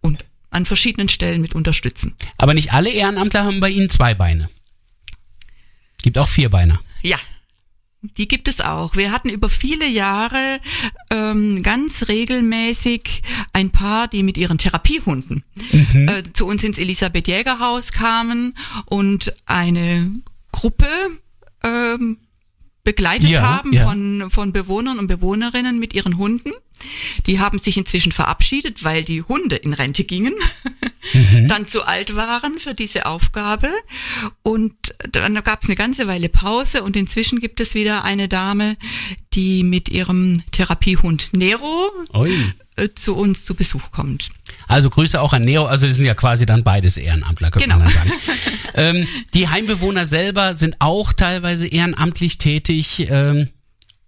und 0.00 0.24
an 0.50 0.66
verschiedenen 0.66 1.08
Stellen 1.08 1.40
mit 1.40 1.54
unterstützen. 1.54 2.14
Aber 2.36 2.54
nicht 2.54 2.72
alle 2.72 2.90
Ehrenamtler 2.90 3.44
haben 3.44 3.60
bei 3.60 3.70
Ihnen 3.70 3.90
zwei 3.90 4.14
Beine. 4.14 4.48
Gibt 6.02 6.18
auch 6.18 6.28
Vierbeiner. 6.28 6.80
Ja. 7.02 7.18
Die 8.16 8.28
gibt 8.28 8.48
es 8.48 8.62
auch. 8.62 8.96
Wir 8.96 9.12
hatten 9.12 9.28
über 9.28 9.50
viele 9.50 9.86
Jahre 9.86 10.60
ähm, 11.10 11.62
ganz 11.62 12.08
regelmäßig 12.08 13.22
ein 13.52 13.72
Paar, 13.72 14.08
die 14.08 14.22
mit 14.22 14.38
ihren 14.38 14.56
Therapiehunden 14.56 15.44
äh, 16.06 16.22
zu 16.32 16.46
uns 16.46 16.64
ins 16.64 16.78
Elisabeth 16.78 17.28
Jäger 17.28 17.58
Haus 17.58 17.92
kamen 17.92 18.56
und 18.86 19.34
eine 19.44 20.14
Gruppe 20.50 20.88
ähm, 21.62 22.16
begleitet 22.90 23.30
Ja, 23.30 23.42
haben 23.42 23.72
ja. 23.72 23.84
von, 23.84 24.30
von 24.30 24.52
Bewohnern 24.52 24.98
und 24.98 25.06
Bewohnerinnen 25.06 25.78
mit 25.78 25.94
ihren 25.94 26.18
Hunden. 26.18 26.50
Die 27.26 27.38
haben 27.38 27.58
sich 27.58 27.76
inzwischen 27.76 28.10
verabschiedet, 28.10 28.82
weil 28.82 29.04
die 29.04 29.22
Hunde 29.22 29.56
in 29.56 29.74
Rente 29.74 30.02
gingen, 30.02 30.34
dann 31.46 31.68
zu 31.68 31.84
alt 31.84 32.16
waren 32.16 32.58
für 32.58 32.74
diese 32.74 33.06
Aufgabe. 33.06 33.68
Und 34.42 34.74
dann 35.12 35.34
gab 35.44 35.62
es 35.62 35.68
eine 35.68 35.76
ganze 35.76 36.08
Weile 36.08 36.28
Pause 36.28 36.82
und 36.82 36.96
inzwischen 36.96 37.38
gibt 37.38 37.60
es 37.60 37.74
wieder 37.74 38.02
eine 38.02 38.28
Dame, 38.28 38.76
die 39.34 39.62
mit 39.62 39.88
ihrem 39.88 40.42
Therapiehund 40.52 41.30
Nero 41.32 41.92
Ui. 42.14 42.32
Äh, 42.80 42.94
zu 42.94 43.14
uns 43.16 43.44
zu 43.44 43.54
Besuch 43.54 43.90
kommt. 43.92 44.30
Also 44.68 44.90
Grüße 44.90 45.20
auch 45.20 45.32
an 45.32 45.42
Nero, 45.42 45.66
also 45.66 45.86
das 45.86 45.96
sind 45.96 46.06
ja 46.06 46.14
quasi 46.14 46.46
dann 46.46 46.64
beides 46.64 46.96
Ehrenamtler, 46.96 47.50
könnte 47.50 47.68
man 47.68 47.78
Genau. 47.80 47.90
dann 47.90 48.08
sagen. 48.08 48.20
ähm, 48.74 49.08
die 49.34 49.48
Heimbewohner 49.48 50.06
selber 50.06 50.54
sind 50.54 50.76
auch 50.80 51.12
teilweise 51.12 51.66
ehrenamtlich 51.66 52.38
tätig. 52.38 53.06
Ähm, 53.10 53.48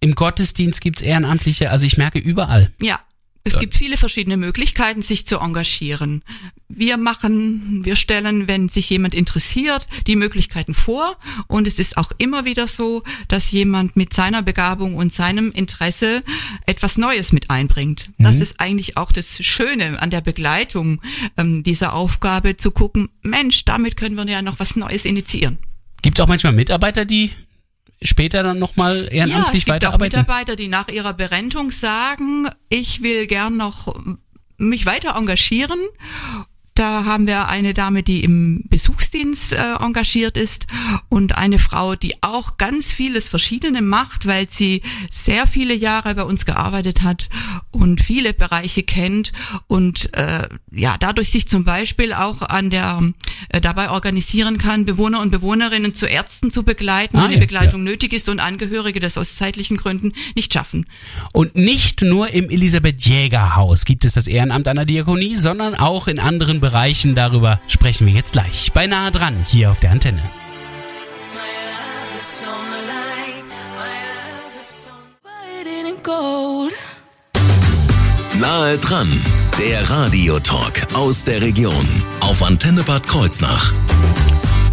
Im 0.01 0.15
Gottesdienst 0.15 0.81
gibt's 0.81 1.03
Ehrenamtliche, 1.03 1.71
also 1.71 1.87
ich 1.87 1.97
merke 1.97 2.19
überall. 2.19 2.71
Ja, 2.81 3.01
es 3.45 3.59
gibt 3.59 3.77
viele 3.77 3.97
verschiedene 3.97 4.37
Möglichkeiten, 4.37 5.03
sich 5.03 5.27
zu 5.27 5.39
engagieren. 5.39 6.23
Wir 6.69 6.97
machen, 6.97 7.85
wir 7.85 7.97
stellen, 7.97 8.47
wenn 8.47 8.69
sich 8.69 8.89
jemand 8.89 9.15
interessiert, 9.15 9.87
die 10.07 10.17
Möglichkeiten 10.17 10.75
vor. 10.75 11.17
Und 11.49 11.67
es 11.67 11.79
ist 11.79 11.97
auch 11.97 12.13
immer 12.19 12.45
wieder 12.45 12.69
so, 12.69 13.03
dass 13.29 13.51
jemand 13.51 13.97
mit 13.97 14.15
seiner 14.15 14.43
Begabung 14.43 14.95
und 14.95 15.13
seinem 15.13 15.51
Interesse 15.51 16.23
etwas 16.67 16.97
Neues 16.97 17.33
mit 17.33 17.51
einbringt. 17.51 18.11
Das 18.19 18.37
ist 18.37 18.61
eigentlich 18.61 18.97
auch 18.97 19.11
das 19.11 19.45
Schöne 19.45 20.01
an 20.01 20.11
der 20.11 20.21
Begleitung 20.21 21.03
ähm, 21.37 21.63
dieser 21.63 21.95
Aufgabe, 21.95 22.57
zu 22.57 22.71
gucken, 22.71 23.09
Mensch, 23.23 23.65
damit 23.65 23.97
können 23.97 24.15
wir 24.15 24.27
ja 24.27 24.43
noch 24.43 24.61
was 24.61 24.77
Neues 24.77 25.05
initiieren. 25.05 25.59
Gibt's 26.03 26.21
auch 26.21 26.29
manchmal 26.29 26.53
Mitarbeiter, 26.53 27.05
die 27.05 27.31
später 28.05 28.43
dann 28.43 28.59
nochmal 28.59 28.97
Ja, 28.97 29.05
es 29.05 29.13
ehrenamtlich 29.13 29.65
gibt 29.65 29.69
auch 29.69 29.75
weiterarbeiten? 29.75 30.19
Mitarbeiter, 30.19 30.57
die 30.57 30.69
nach 30.69 30.89
ihrer 30.89 31.13
Berentung 31.13 31.71
sagen, 31.71 32.49
ich 32.69 33.03
will 33.03 33.27
gern 33.27 33.57
noch 33.57 33.95
mich 34.57 34.87
weiter 34.87 35.17
engagieren. 35.17 35.81
Da 36.75 37.05
haben 37.05 37.27
wir 37.27 37.49
eine 37.49 37.75
Dame, 37.75 38.03
die 38.03 38.25
im 38.25 38.65
Besuchsdienst 38.69 39.53
äh, 39.53 39.75
engagiert 39.81 40.39
ist 40.39 40.67
und 41.11 41.37
eine 41.37 41.59
Frau, 41.59 41.97
die 41.97 42.23
auch 42.23 42.57
ganz 42.57 42.95
vieles 42.95 43.29
Verschiedene 43.29 43.83
macht, 43.83 44.27
weil 44.27 44.49
sie 44.49 44.81
sehr 45.11 45.47
viele 45.47 45.75
Jahre 45.75 46.15
bei 46.15 46.23
uns 46.23 46.47
gearbeitet 46.47 47.03
hat 47.03 47.29
und 47.73 48.01
viele 48.01 48.33
Bereiche 48.33 48.83
kennt 48.85 49.33
und 49.67 50.15
äh, 50.15 50.49
ja 50.71 50.97
dadurch 50.99 51.31
sich 51.31 51.47
zum 51.47 51.65
Beispiel 51.65 52.15
auch 52.15 52.41
an 52.41 52.71
der 52.71 53.03
äh, 53.51 53.61
dabei 53.61 53.91
organisieren 53.91 54.57
kann, 54.57 54.87
Bewohner 54.87 55.21
und 55.21 55.31
Bewohnerinnen 55.31 55.95
zu 55.95 56.07
Ärzten 56.07 56.51
zu 56.51 56.63
begleiten, 56.63 57.19
Ah, 57.19 57.25
wenn 57.25 57.31
die 57.31 57.35
ja, 57.35 57.41
Begleitung 57.41 57.85
nötig 57.85 58.15
ist 58.15 58.31
und 58.31 58.41
Angehörige 58.41 58.99
das 58.99 59.19
aus 59.19 59.37
zeitlichen 59.37 59.77
Gründen 59.77 60.15
nicht 60.35 60.55
schaffen. 60.55 60.87
Und 61.35 61.55
nicht 61.55 62.01
nur 62.01 62.31
im 62.31 62.49
Elisabeth 62.49 63.03
Jäger 63.05 63.57
Haus 63.57 63.85
gibt 63.85 64.07
es 64.07 64.15
das 64.15 64.27
Ehrenamt 64.27 64.67
der 64.67 64.87
Diakonie, 64.87 65.37
sondern 65.37 65.75
auch 65.75 66.09
in 66.09 66.19
anderen 66.19 66.62
Bereichen. 66.63 67.15
Darüber 67.15 67.61
sprechen 67.67 68.07
wir 68.07 68.15
jetzt 68.15 68.33
gleich. 68.33 68.73
Beinahe 68.73 69.11
dran 69.11 69.45
hier 69.47 69.71
auf 69.71 69.81
der 69.81 69.91
Antenne. 69.91 70.23
Nahe 78.39 78.79
dran, 78.79 79.21
der 79.59 79.91
Radiotalk 79.91 80.87
aus 80.95 81.23
der 81.25 81.43
Region 81.43 81.87
auf 82.21 82.43
Antenne 82.43 82.83
Bad 82.83 83.07
Kreuznach. 83.07 83.73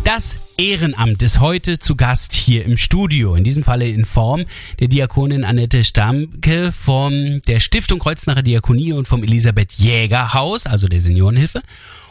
Das 0.04 0.49
Ehrenamt 0.60 1.22
ist 1.22 1.40
heute 1.40 1.80
zu 1.80 1.96
Gast 1.96 2.34
hier 2.34 2.66
im 2.66 2.76
Studio. 2.76 3.34
In 3.34 3.46
diesem 3.46 3.64
Falle 3.64 3.88
in 3.88 4.04
Form 4.04 4.44
der 4.82 4.90
Diakonin 4.90 5.46
Annette 5.46 5.86
Stamke 5.86 6.74
von 6.74 7.42
der 7.48 7.62
Stiftung 7.62 8.00
Kreuznacher 8.00 8.44
Diakonie 8.44 8.92
und 8.92 9.08
vom 9.08 9.24
Elisabeth 9.24 9.72
Jäger 9.76 10.34
Haus, 10.34 10.66
also 10.66 10.90
der 10.90 11.00
Seniorenhilfe. 11.00 11.62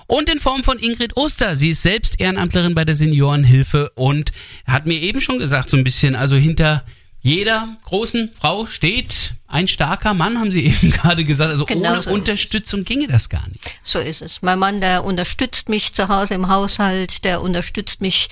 Und 0.06 0.30
in 0.30 0.40
Form 0.40 0.64
von 0.64 0.78
Ingrid 0.78 1.14
Oster. 1.18 1.56
Sie 1.56 1.68
ist 1.68 1.82
selbst 1.82 2.22
Ehrenamtlerin 2.22 2.74
bei 2.74 2.86
der 2.86 2.94
Seniorenhilfe 2.94 3.90
und 3.96 4.32
hat 4.66 4.86
mir 4.86 4.98
eben 4.98 5.20
schon 5.20 5.38
gesagt, 5.38 5.68
so 5.68 5.76
ein 5.76 5.84
bisschen, 5.84 6.16
also 6.16 6.36
hinter 6.36 6.86
jeder 7.20 7.76
großen 7.84 8.30
Frau 8.32 8.64
steht 8.64 9.34
ein 9.50 9.66
starker 9.66 10.12
Mann, 10.12 10.38
haben 10.38 10.52
Sie 10.52 10.66
eben 10.66 10.90
gerade 10.90 11.24
gesagt. 11.24 11.50
Also 11.50 11.64
Genau 11.64 11.92
ohne 11.92 12.02
so. 12.02 12.10
Unterstützung 12.10 12.84
ginge 12.84 13.06
das 13.06 13.30
gar 13.30 13.48
nicht. 13.48 13.60
So 13.82 13.98
ist 13.98 14.20
es. 14.20 14.42
Mein 14.42 14.58
Mann, 14.58 14.82
der 14.82 15.04
unterstützt 15.04 15.70
mich 15.70 15.94
zu 15.94 16.08
Hause 16.08 16.34
im 16.34 16.48
Haushalt, 16.48 17.24
der 17.24 17.40
unterstützt 17.40 18.02
mich, 18.02 18.28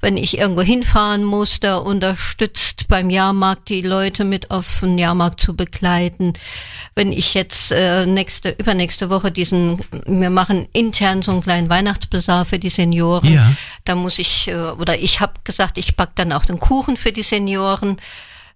wenn 0.00 0.16
ich 0.16 0.38
irgendwo 0.38 0.62
hinfahren 0.62 1.22
muss, 1.22 1.60
der 1.60 1.82
unterstützt 1.82 2.88
beim 2.88 3.10
Jahrmarkt 3.10 3.68
die 3.68 3.80
Leute 3.80 4.24
mit 4.24 4.50
auf 4.50 4.80
den 4.80 4.98
Jahrmarkt 4.98 5.40
zu 5.40 5.54
begleiten. 5.54 6.32
Wenn 6.96 7.12
ich 7.12 7.34
jetzt 7.34 7.70
äh, 7.70 8.04
nächste, 8.04 8.50
übernächste 8.50 9.08
Woche 9.08 9.30
diesen, 9.30 9.80
wir 10.04 10.30
machen 10.30 10.66
intern 10.72 11.22
so 11.22 11.30
einen 11.30 11.42
kleinen 11.42 11.68
Weihnachtsbasar 11.68 12.44
für 12.44 12.58
die 12.58 12.70
Senioren. 12.70 13.32
Ja. 13.32 13.52
Da 13.84 13.94
muss 13.94 14.18
ich, 14.18 14.48
äh, 14.48 14.56
oder 14.56 14.98
ich 14.98 15.20
habe 15.20 15.34
gesagt, 15.44 15.78
ich 15.78 15.94
back 15.94 16.10
dann 16.16 16.32
auch 16.32 16.44
den 16.44 16.58
Kuchen 16.58 16.96
für 16.96 17.12
die 17.12 17.22
Senioren. 17.22 17.98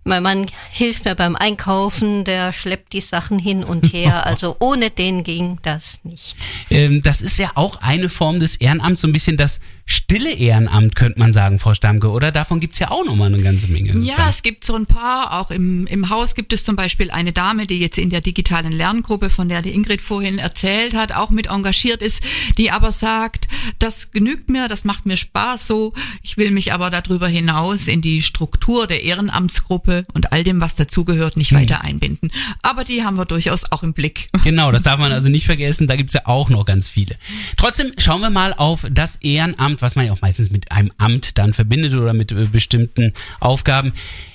Mein 0.03 0.23
Mann 0.23 0.47
hilft 0.71 1.05
mir 1.05 1.15
beim 1.15 1.37
Einkaufen, 1.37 2.25
der 2.25 2.53
schleppt 2.53 2.95
die 2.95 3.03
Sachen 3.03 3.39
hin 3.39 3.65
und 3.65 3.93
her. 3.93 4.27
Also 4.31 4.57
ohne 4.61 4.91
den 4.91 5.25
ging 5.25 5.59
das 5.63 5.99
nicht. 6.05 6.37
Ähm, 6.71 7.03
das 7.03 7.21
ist 7.21 7.39
ja 7.39 7.51
auch 7.55 7.77
eine 7.77 8.09
Form 8.09 8.39
des 8.39 8.57
Ehrenamts, 8.57 9.01
so 9.03 9.09
ein 9.09 9.13
bisschen 9.13 9.37
das 9.37 9.61
stille 9.91 10.33
Ehrenamt, 10.33 10.95
könnte 10.95 11.19
man 11.19 11.33
sagen, 11.33 11.59
Frau 11.59 11.75
Stamke, 11.75 12.11
oder? 12.11 12.31
Davon 12.31 12.61
gibt's 12.61 12.79
ja 12.79 12.91
auch 12.91 13.05
nochmal 13.05 13.33
eine 13.33 13.43
ganze 13.43 13.69
Menge. 13.69 13.89
Ja, 13.89 13.95
sozusagen. 13.95 14.29
es 14.29 14.43
gibt 14.43 14.65
so 14.65 14.77
ein 14.77 14.87
paar, 14.87 15.41
auch 15.41 15.51
im, 15.51 15.87
im 15.87 16.11
Haus 16.11 16.35
gibt 16.35 16.53
es 16.53 16.65
zum 16.65 16.77
Beispiel 16.77 17.11
eine 17.11 17.33
Dame, 17.33 17.67
die 17.67 17.79
jetzt 17.79 17.99
in 17.99 18.11
der 18.11 18.21
digitalen 18.21 18.73
Lerngruppe, 18.73 19.31
von 19.31 19.49
der 19.49 19.63
die 19.63 19.75
Ingrid 19.75 20.01
vorhin 20.01 20.39
erzählt 20.39 20.95
hat, 20.95 21.13
auch 21.13 21.31
mit 21.31 21.49
engagiert 21.49 22.03
ist, 22.03 22.23
die 22.57 22.71
aber 22.71 22.93
sagt, 22.93 23.49
das 23.79 24.13
genügt 24.13 24.49
mir, 24.49 24.69
das 24.69 24.85
macht 24.85 25.07
mir 25.07 25.17
Spaß 25.17 25.67
so, 25.67 25.93
ich 26.23 26.37
will 26.37 26.51
mich 26.53 26.73
aber 26.73 26.91
darüber 26.91 27.27
hinaus 27.27 27.89
in 27.89 28.01
die 28.01 28.23
Struktur 28.23 28.87
der 28.87 29.03
Ehrenamtsgruppe 29.03 30.05
und 30.15 30.33
all 30.33 30.45
dem, 30.45 30.61
was 30.61 30.77
dazugehört, 30.77 31.37
nicht 31.37 31.53
weiter 31.53 31.83
einbinden. 31.83 32.31
Aber 32.63 32.85
die 32.85 33.03
haben 33.05 33.17
wir 33.17 33.25
durchaus 33.25 33.71
auch 33.73 33.83
im 33.83 33.93
Blick. 33.93 34.29
Genau, 34.43 34.73
das 34.73 34.83
darf 34.83 34.99
man 34.99 35.13
also 35.13 35.29
nicht 35.29 35.47
vergessen, 35.47 35.87
da 35.87 35.97
gibt's 35.97 36.15
ja 36.15 36.23
auch 36.25 36.49
noch 36.49 36.65
ganz 36.65 36.89
viele. 36.89 37.17
Trotzdem 37.57 37.93
schauen 37.99 38.21
wir 38.21 38.31
mal 38.31 38.53
auf 38.55 38.87
das 38.91 39.17
Ehrenamt, 39.17 39.80
was 39.83 39.97
man 39.97 40.07
ja 40.07 40.13
auch 40.13 40.21
meistens 40.21 40.51
mit 40.51 40.71
einem 40.73 40.91
Amt 40.99 41.39
dann 41.39 41.55
verbindet 41.55 41.95
oder 41.95 42.13
mit 42.13 42.33
äh, 42.33 42.47
bestimmten 42.47 43.13
Aufgaben. 43.41 43.93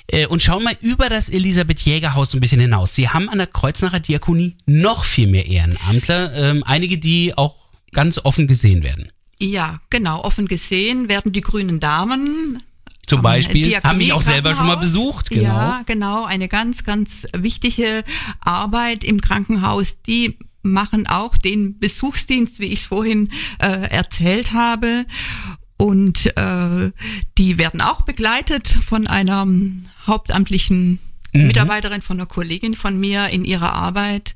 Äh, 0.08 0.26
und 0.26 0.42
schauen 0.42 0.62
mal 0.64 0.76
über 0.80 1.08
das 1.08 1.28
Elisabeth 1.28 1.80
Jäger 1.80 2.14
Haus 2.14 2.30
so 2.30 2.38
ein 2.38 2.40
bisschen 2.40 2.60
hinaus. 2.60 2.94
Sie 2.94 3.08
haben 3.08 3.28
an 3.28 3.38
der 3.38 3.46
Kreuznacher 3.46 4.00
Diakonie 4.00 4.56
noch 4.66 5.04
viel 5.04 5.26
mehr 5.26 5.46
Ehrenamtler, 5.46 6.32
ähm, 6.34 6.62
einige, 6.64 6.98
die 6.98 7.36
auch 7.36 7.54
ganz 7.92 8.18
offen 8.18 8.46
gesehen 8.46 8.82
werden. 8.82 9.10
Ja, 9.40 9.80
genau, 9.90 10.22
offen 10.22 10.48
gesehen 10.48 11.08
werden 11.08 11.32
die 11.32 11.42
grünen 11.42 11.78
Damen 11.80 12.58
Zum 13.06 13.20
Beispiel 13.22 13.68
Diakonie- 13.68 13.82
haben 13.88 13.98
mich 13.98 14.12
auch 14.12 14.22
selber 14.22 14.54
schon 14.54 14.66
mal 14.66 14.76
besucht, 14.76 15.28
genau. 15.30 15.44
Ja, 15.44 15.82
genau. 15.86 16.24
Eine 16.24 16.48
ganz, 16.48 16.84
ganz 16.84 17.26
wichtige 17.36 18.02
Arbeit 18.40 19.04
im 19.04 19.20
Krankenhaus. 19.20 20.00
Die 20.02 20.38
machen 20.72 21.06
auch 21.06 21.36
den 21.36 21.78
Besuchsdienst, 21.78 22.60
wie 22.60 22.66
ich 22.66 22.80
es 22.80 22.86
vorhin 22.86 23.30
äh, 23.58 23.66
erzählt 23.66 24.52
habe. 24.52 25.06
Und 25.78 26.36
äh, 26.36 26.90
die 27.36 27.58
werden 27.58 27.82
auch 27.82 28.02
begleitet 28.02 28.68
von 28.68 29.06
einer 29.06 29.46
hauptamtlichen 30.06 31.00
Mhm. 31.36 31.46
Mitarbeiterin, 31.48 32.02
von 32.02 32.18
einer 32.18 32.26
Kollegin 32.26 32.74
von 32.74 32.98
mir 32.98 33.28
in 33.28 33.44
ihrer 33.44 33.72
Arbeit. 33.72 34.34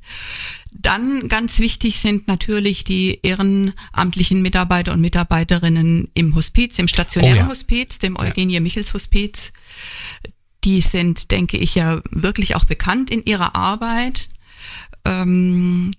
Dann 0.71 1.27
ganz 1.27 1.59
wichtig 1.59 1.99
sind 1.99 2.27
natürlich 2.27 2.83
die 2.83 3.19
ehrenamtlichen 3.23 4.41
Mitarbeiter 4.41 4.93
und 4.93 5.01
Mitarbeiterinnen 5.01 6.09
im 6.13 6.35
Hospiz, 6.35 6.79
im 6.79 6.87
stationären 6.87 7.39
Oh 7.39 7.41
ja. 7.41 7.49
Hospiz, 7.49 7.99
dem 7.99 8.17
Eugenie 8.17 8.59
Michels 8.59 8.93
Hospiz. 8.93 9.51
Die 10.63 10.81
sind, 10.81 11.31
denke 11.31 11.57
ich, 11.57 11.75
ja 11.75 12.01
wirklich 12.11 12.55
auch 12.55 12.65
bekannt 12.65 13.09
in 13.09 13.25
ihrer 13.25 13.55
Arbeit. 13.55 14.29
Ähm, 15.03 15.91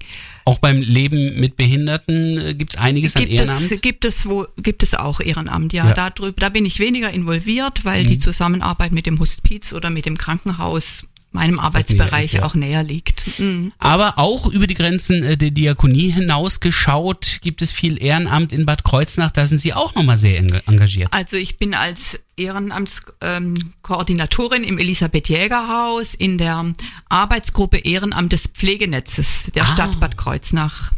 Auch 0.45 0.59
beim 0.59 0.81
Leben 0.81 1.39
mit 1.41 1.57
Behinderten 1.57 2.39
äh, 2.39 2.55
gibt's 2.55 2.77
einiges 2.77 3.17
an 3.17 3.23
gibt 3.23 3.33
Ehrenamt. 3.35 3.71
es, 3.71 3.81
gibt 3.81 4.05
es 4.05 4.27
wo, 4.29 4.47
gibt 4.57 4.83
es 4.83 4.95
auch 4.95 5.21
Ehrenamt, 5.21 5.73
ja. 5.73 5.89
Ja. 5.89 5.95
Da, 5.95 6.11
drüber, 6.11 6.41
da 6.41 6.49
bin 6.49 6.65
ich 6.65 6.79
weniger 6.79 7.11
involviert, 7.13 7.85
weil 7.85 8.05
Mhm. 8.05 8.09
die 8.09 8.19
Zusammenarbeit 8.19 8.93
mit 8.93 9.07
dem 9.07 9.19
Hospiz 9.19 9.73
oder 9.73 9.91
mit 9.91 10.07
dem 10.07 10.17
Krankenhaus 10.19 11.07
meinem 11.35 11.59
Arbeitsbereich 11.59 12.27
ist, 12.27 12.33
ja. 12.35 12.45
auch 12.45 12.55
näher 12.55 12.83
liegt. 12.83 13.39
Mhm. 13.39 13.73
Aber 13.79 14.19
auch 14.19 14.47
über 14.47 14.67
die 14.67 14.75
Grenzen 14.75 15.23
äh, 15.23 15.37
der 15.37 15.51
Diakonie 15.51 16.11
hinaus 16.11 16.61
geschaut, 16.61 17.39
gibt 17.43 17.63
es 17.63 17.73
viel 17.73 18.03
Ehrenamt 18.03 18.53
in 18.53 18.67
Bad 18.67 18.85
Kreuznach. 18.85 19.31
Da 19.31 19.47
sind 19.47 19.61
Sie 19.61 19.73
auch 19.73 19.95
nochmal 19.95 20.17
sehr 20.17 20.39
eng- 20.39 20.61
engagiert. 20.67 21.13
Also 21.13 21.37
ich 21.37 21.59
bin 21.59 21.75
als 21.75 22.21
Ehrenamtskoordinatorin 22.37 24.63
ähm, 24.63 24.69
im 24.69 24.79
Elisabeth 24.79 25.29
Jäger 25.29 25.69
Haus 25.69 26.15
in 26.15 26.39
der 26.39 26.73
Arbeitsgruppe 27.09 27.79
Ehrenamt 27.79 28.33
des 28.33 28.47
Pflegenetzes 28.49 29.51
der 29.55 29.65
Ah. 29.65 29.67
Stadt 29.67 30.01
Bad 30.01 30.17
Kreuznach. 30.17 30.93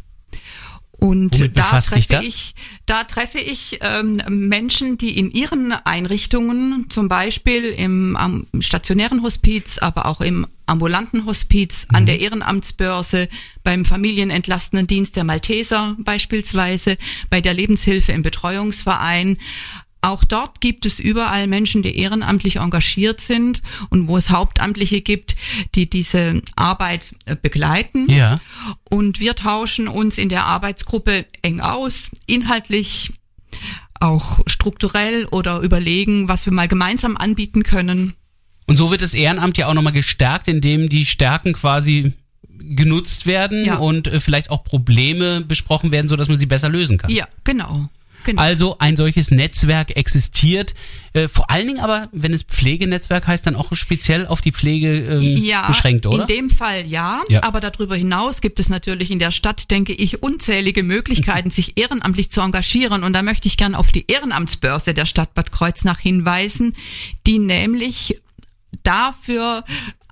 Und 1.05 1.39
Womit 1.39 1.59
da 1.59 1.81
treffe 1.81 2.23
ich, 2.23 2.55
da 2.87 3.05
treffe 3.05 3.39
ich 3.39 3.79
ähm, 3.83 4.23
Menschen, 4.27 4.97
die 4.97 5.19
in 5.19 5.31
ihren 5.31 5.73
Einrichtungen, 5.73 6.87
zum 6.89 7.09
Beispiel 7.11 7.65
im 7.65 8.17
am 8.17 8.47
stationären 8.61 9.23
Hospiz, 9.23 9.77
aber 9.77 10.07
auch 10.07 10.23
im 10.23 10.47
ambulanten 10.65 11.27
Hospiz, 11.27 11.87
Mhm. 11.91 11.97
an 11.97 12.07
der 12.07 12.21
Ehrenamtsbörse, 12.21 13.29
beim 13.63 13.85
familienentlastenden 13.85 14.87
Dienst 14.87 15.17
der 15.17 15.25
Malteser 15.25 15.95
beispielsweise, 15.99 16.97
bei 17.29 17.43
der 17.43 17.53
Lebenshilfe 17.53 18.13
im 18.13 18.23
Betreuungsverein, 18.23 19.37
auch 20.05 20.23
dort 20.25 20.61
gibt 20.61 20.85
es 20.87 20.99
überall 20.99 21.47
Menschen, 21.47 21.83
die 21.83 21.97
ehrenamtlich 21.99 22.57
engagiert 22.57 23.21
sind 23.21 23.63
und 23.89 24.07
wo 24.07 24.17
es 24.17 24.31
Hauptamtliche 24.31 25.01
gibt, 25.01 25.35
die 25.75 25.89
diese 25.89 26.43
Arbeit 26.57 27.15
äh, 27.25 27.37
begleiten. 27.41 28.11
Ja. 28.11 28.41
Und 28.91 29.19
wir 29.19 29.35
tauschen 29.35 29.89
uns 29.89 30.19
in 30.19 30.29
der 30.29 30.45
Arbeitsgruppe 30.45 31.25
eng 31.43 31.61
aus, 31.61 32.11
inhaltlich, 32.27 33.15
auch 33.99 34.41
strukturell 34.47 35.27
oder 35.31 35.61
überlegen, 35.61 36.29
was 36.29 36.45
wir 36.45 36.53
mal 36.53 36.69
gemeinsam 36.69 37.17
anbieten 37.17 37.63
können. 37.63 38.13
Und 38.67 38.77
so 38.77 38.91
wird 38.91 39.01
das 39.03 39.15
Ehrenamt 39.15 39.57
ja 39.57 39.69
auch 39.69 39.75
nochmal 39.75 39.93
gestärkt, 39.93 40.49
indem 40.49 40.89
die 40.89 41.07
Stärken 41.07 41.55
quasi 41.55 42.13
genutzt 42.59 43.27
werden 43.27 43.65
Ja. 43.65 43.77
und 43.77 44.07
äh, 44.09 44.21
vielleicht 44.21 44.51
auch 44.51 44.65
Probleme 44.65 45.41
besprochen 45.41 45.93
werden, 45.93 46.09
sodass 46.09 46.29
man 46.29 46.37
sie 46.37 46.47
besser 46.47 46.69
lösen 46.69 46.99
kann. 46.99 47.11
Ja, 47.11 47.27
genau. 47.45 47.89
Genau. 48.25 48.43
Also 48.43 48.78
ein 48.78 48.97
solches 48.97 49.31
Netzwerk 49.31 49.97
existiert, 49.97 50.75
äh, 51.12 51.28
vor 51.28 51.50
allen 51.50 51.66
Dingen 51.66 51.81
aber, 51.81 52.09
wenn 52.12 52.33
es 52.33 52.43
Pflegenetzwerk 52.43 53.26
heißt, 53.26 53.47
dann 53.47 53.57
auch 53.57 53.75
speziell 53.75 54.26
auf 54.26 54.40
die 54.40 54.52
Pflege 54.52 54.99
ähm, 54.99 55.23
ja, 55.23 55.66
beschränkt, 55.66 56.07
oder? 56.07 56.23
in 56.23 56.26
dem 56.26 56.50
Fall 56.50 56.85
ja, 56.87 57.23
Ja. 57.28 57.43
aber 57.43 57.61
darüber 57.61 57.97
hinaus 57.97 58.40
gibt 58.40 58.59
es 58.61 58.69
natürlich 58.69 59.11
in 59.11 59.19
der 59.19 59.31
Stadt, 59.31 59.71
denke 59.71 59.93
ich, 59.93 60.23
unzählige 60.23 60.83
Möglichkeiten, 60.83 61.50
sich 61.52 61.78
ehrenamtlich 61.78 62.31
zu 62.31 62.40
engagieren. 62.40 63.04
Und 63.04 63.12
da 63.12 63.23
möchte 63.23 63.47
ich 63.47 63.57
gern 63.57 63.75
auf 63.75 63.93
die 63.93 64.07
Ehrenamtsbörse 64.09 64.95
der 64.95 65.07
Stadt 65.07 65.35
Bad 65.35 65.52
Kreuznach 65.52 66.00
hinweisen, 66.00 66.75
die 67.26 67.38
nämlich 67.38 68.21
dafür 68.83 69.64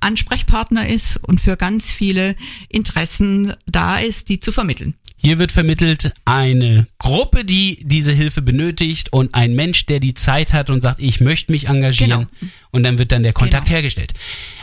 Ansprechpartner 0.03 0.89
ist 0.89 1.17
und 1.17 1.41
für 1.41 1.57
ganz 1.57 1.91
viele 1.91 2.37
Interessen 2.69 3.55
da 3.67 3.99
ist, 3.99 4.29
die 4.29 4.41
zu 4.41 4.53
vermitteln. 4.53 4.95
Hier 5.25 5.39
wird 5.39 5.53
vermittelt 5.53 6.13
eine 6.25 6.89
Gruppe, 6.99 7.45
die 7.45 7.79
diese 7.85 8.11
Hilfe 8.11 8.43
benötigt 8.43 9.13
und 9.13 9.37
ein 9.37 9.55
Mensch, 9.55 9.87
der 9.87 10.01
die 10.01 10.15
Zeit 10.15 10.53
hat 10.53 10.69
und 10.69 10.81
sagt, 10.81 11.01
ich 11.01 11.21
möchte 11.21 11.53
mich 11.53 11.69
engagieren. 11.69 12.27
Genau. 12.41 12.51
Und 12.73 12.83
dann 12.83 12.99
wird 12.99 13.13
dann 13.13 13.23
der 13.23 13.33
Kontakt 13.33 13.67
Genau. 13.67 13.77
hergestellt. 13.77 14.15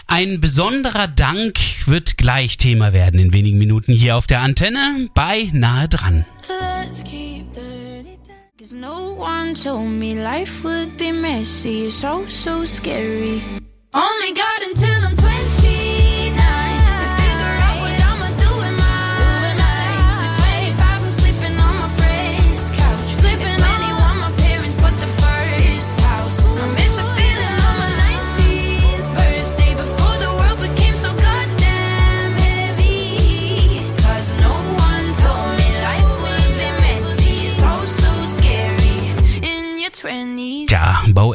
Ein 0.08 0.42
besonderer 0.42 1.08
Dank 1.08 1.58
wird 1.86 2.18
gleich 2.18 2.58
Thema 2.58 2.92
werden 2.92 3.22
in 3.22 3.32
wenigen 3.32 3.58
Minuten 3.58 3.94
hier 3.94 4.18
auf 4.18 4.28
der 4.28 4.42
Antenne 4.42 5.08
bei 5.14 5.50
Nahe 5.54 5.88
dran. 5.88 6.26
Cause 8.58 8.76
no 8.76 9.16
one 9.18 9.54
told 9.54 9.88
me 9.90 10.14
life 10.16 10.66
would 10.66 10.98
be 10.98 11.14
messy, 11.14 11.90
so, 11.90 12.26
so 12.28 12.66
scary. 12.66 13.42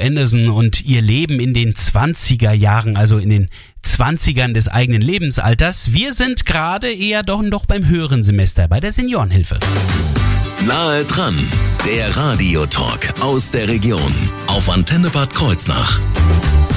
Anderson 0.05 0.51
und 0.51 0.85
ihr 0.85 1.01
Leben 1.01 1.41
in 1.41 1.55
den 1.55 1.73
20er 1.73 2.53
Jahren, 2.53 2.97
also 2.97 3.17
in 3.17 3.31
den 3.31 3.49
20ern 3.85 4.53
des 4.53 4.69
eigenen 4.69 5.01
Lebensalters. 5.01 5.93
Wir 5.93 6.13
sind 6.13 6.45
gerade 6.45 6.93
eher 6.93 7.23
doch 7.23 7.43
noch 7.43 7.65
beim 7.65 7.89
höheren 7.89 8.23
Semester 8.23 8.69
bei 8.69 8.81
der 8.81 8.93
Seniorenhilfe. 8.93 9.59
Nahe 10.67 11.05
dran, 11.05 11.39
der 11.87 12.15
Radiotalk 12.17 13.15
aus 13.21 13.51
der 13.51 13.69
Region 13.69 14.15
auf 14.47 14.69
Antenne 14.69 15.09
Bad 15.09 15.33
Kreuznach. 15.33 16.01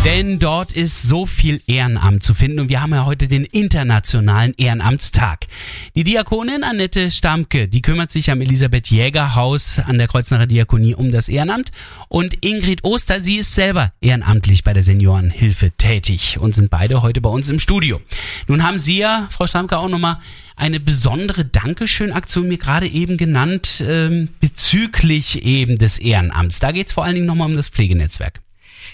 Denn 0.05 0.39
dort 0.39 0.71
ist 0.71 1.01
so 1.01 1.25
viel 1.25 1.61
Ehrenamt 1.67 2.23
zu 2.23 2.33
finden 2.33 2.61
und 2.61 2.69
wir 2.69 2.81
haben 2.81 2.93
ja 2.93 3.05
heute 3.05 3.27
den 3.27 3.43
internationalen 3.43 4.53
Ehrenamtstag. 4.55 5.47
Die 5.95 6.05
Diakonin 6.05 6.63
Annette 6.63 7.11
Stamke, 7.11 7.67
die 7.67 7.81
kümmert 7.81 8.11
sich 8.11 8.31
am 8.31 8.39
Elisabeth 8.39 8.89
Jäger 8.89 9.35
Haus 9.35 9.79
an 9.79 9.97
der 9.97 10.07
Kreuznacher 10.07 10.47
Diakonie 10.47 10.95
um 10.95 11.11
das 11.11 11.27
Ehrenamt 11.27 11.71
und 12.07 12.45
Ingrid 12.45 12.85
Oster, 12.85 13.19
sie 13.19 13.37
ist 13.37 13.53
selber 13.53 13.91
ehrenamtlich 13.99 14.63
bei 14.63 14.71
der 14.71 14.83
Seniorenhilfe 14.83 15.71
tätig 15.71 16.37
und 16.39 16.55
sind 16.55 16.69
beide 16.69 17.01
heute 17.01 17.19
bei 17.19 17.29
uns 17.29 17.49
im 17.49 17.59
Studio. 17.59 17.99
Nun 18.47 18.63
haben 18.63 18.79
Sie 18.79 18.99
ja, 18.99 19.27
Frau 19.29 19.45
Stamke, 19.45 19.77
auch 19.77 19.89
nochmal 19.89 20.19
eine 20.55 20.79
besondere 20.79 21.43
Dankeschön-Aktion 21.43 22.47
mir 22.47 22.57
gerade 22.57 22.87
eben 22.87 23.17
genannt 23.17 23.83
ähm, 23.85 24.29
bezüglich 24.39 25.43
eben 25.43 25.77
des 25.77 25.97
Ehrenamts. 25.99 26.59
Da 26.59 26.71
geht 26.71 26.87
es 26.87 26.93
vor 26.93 27.03
allen 27.03 27.15
Dingen 27.15 27.27
nochmal 27.27 27.49
um 27.49 27.55
das 27.55 27.69
Pflegenetzwerk. 27.69 28.41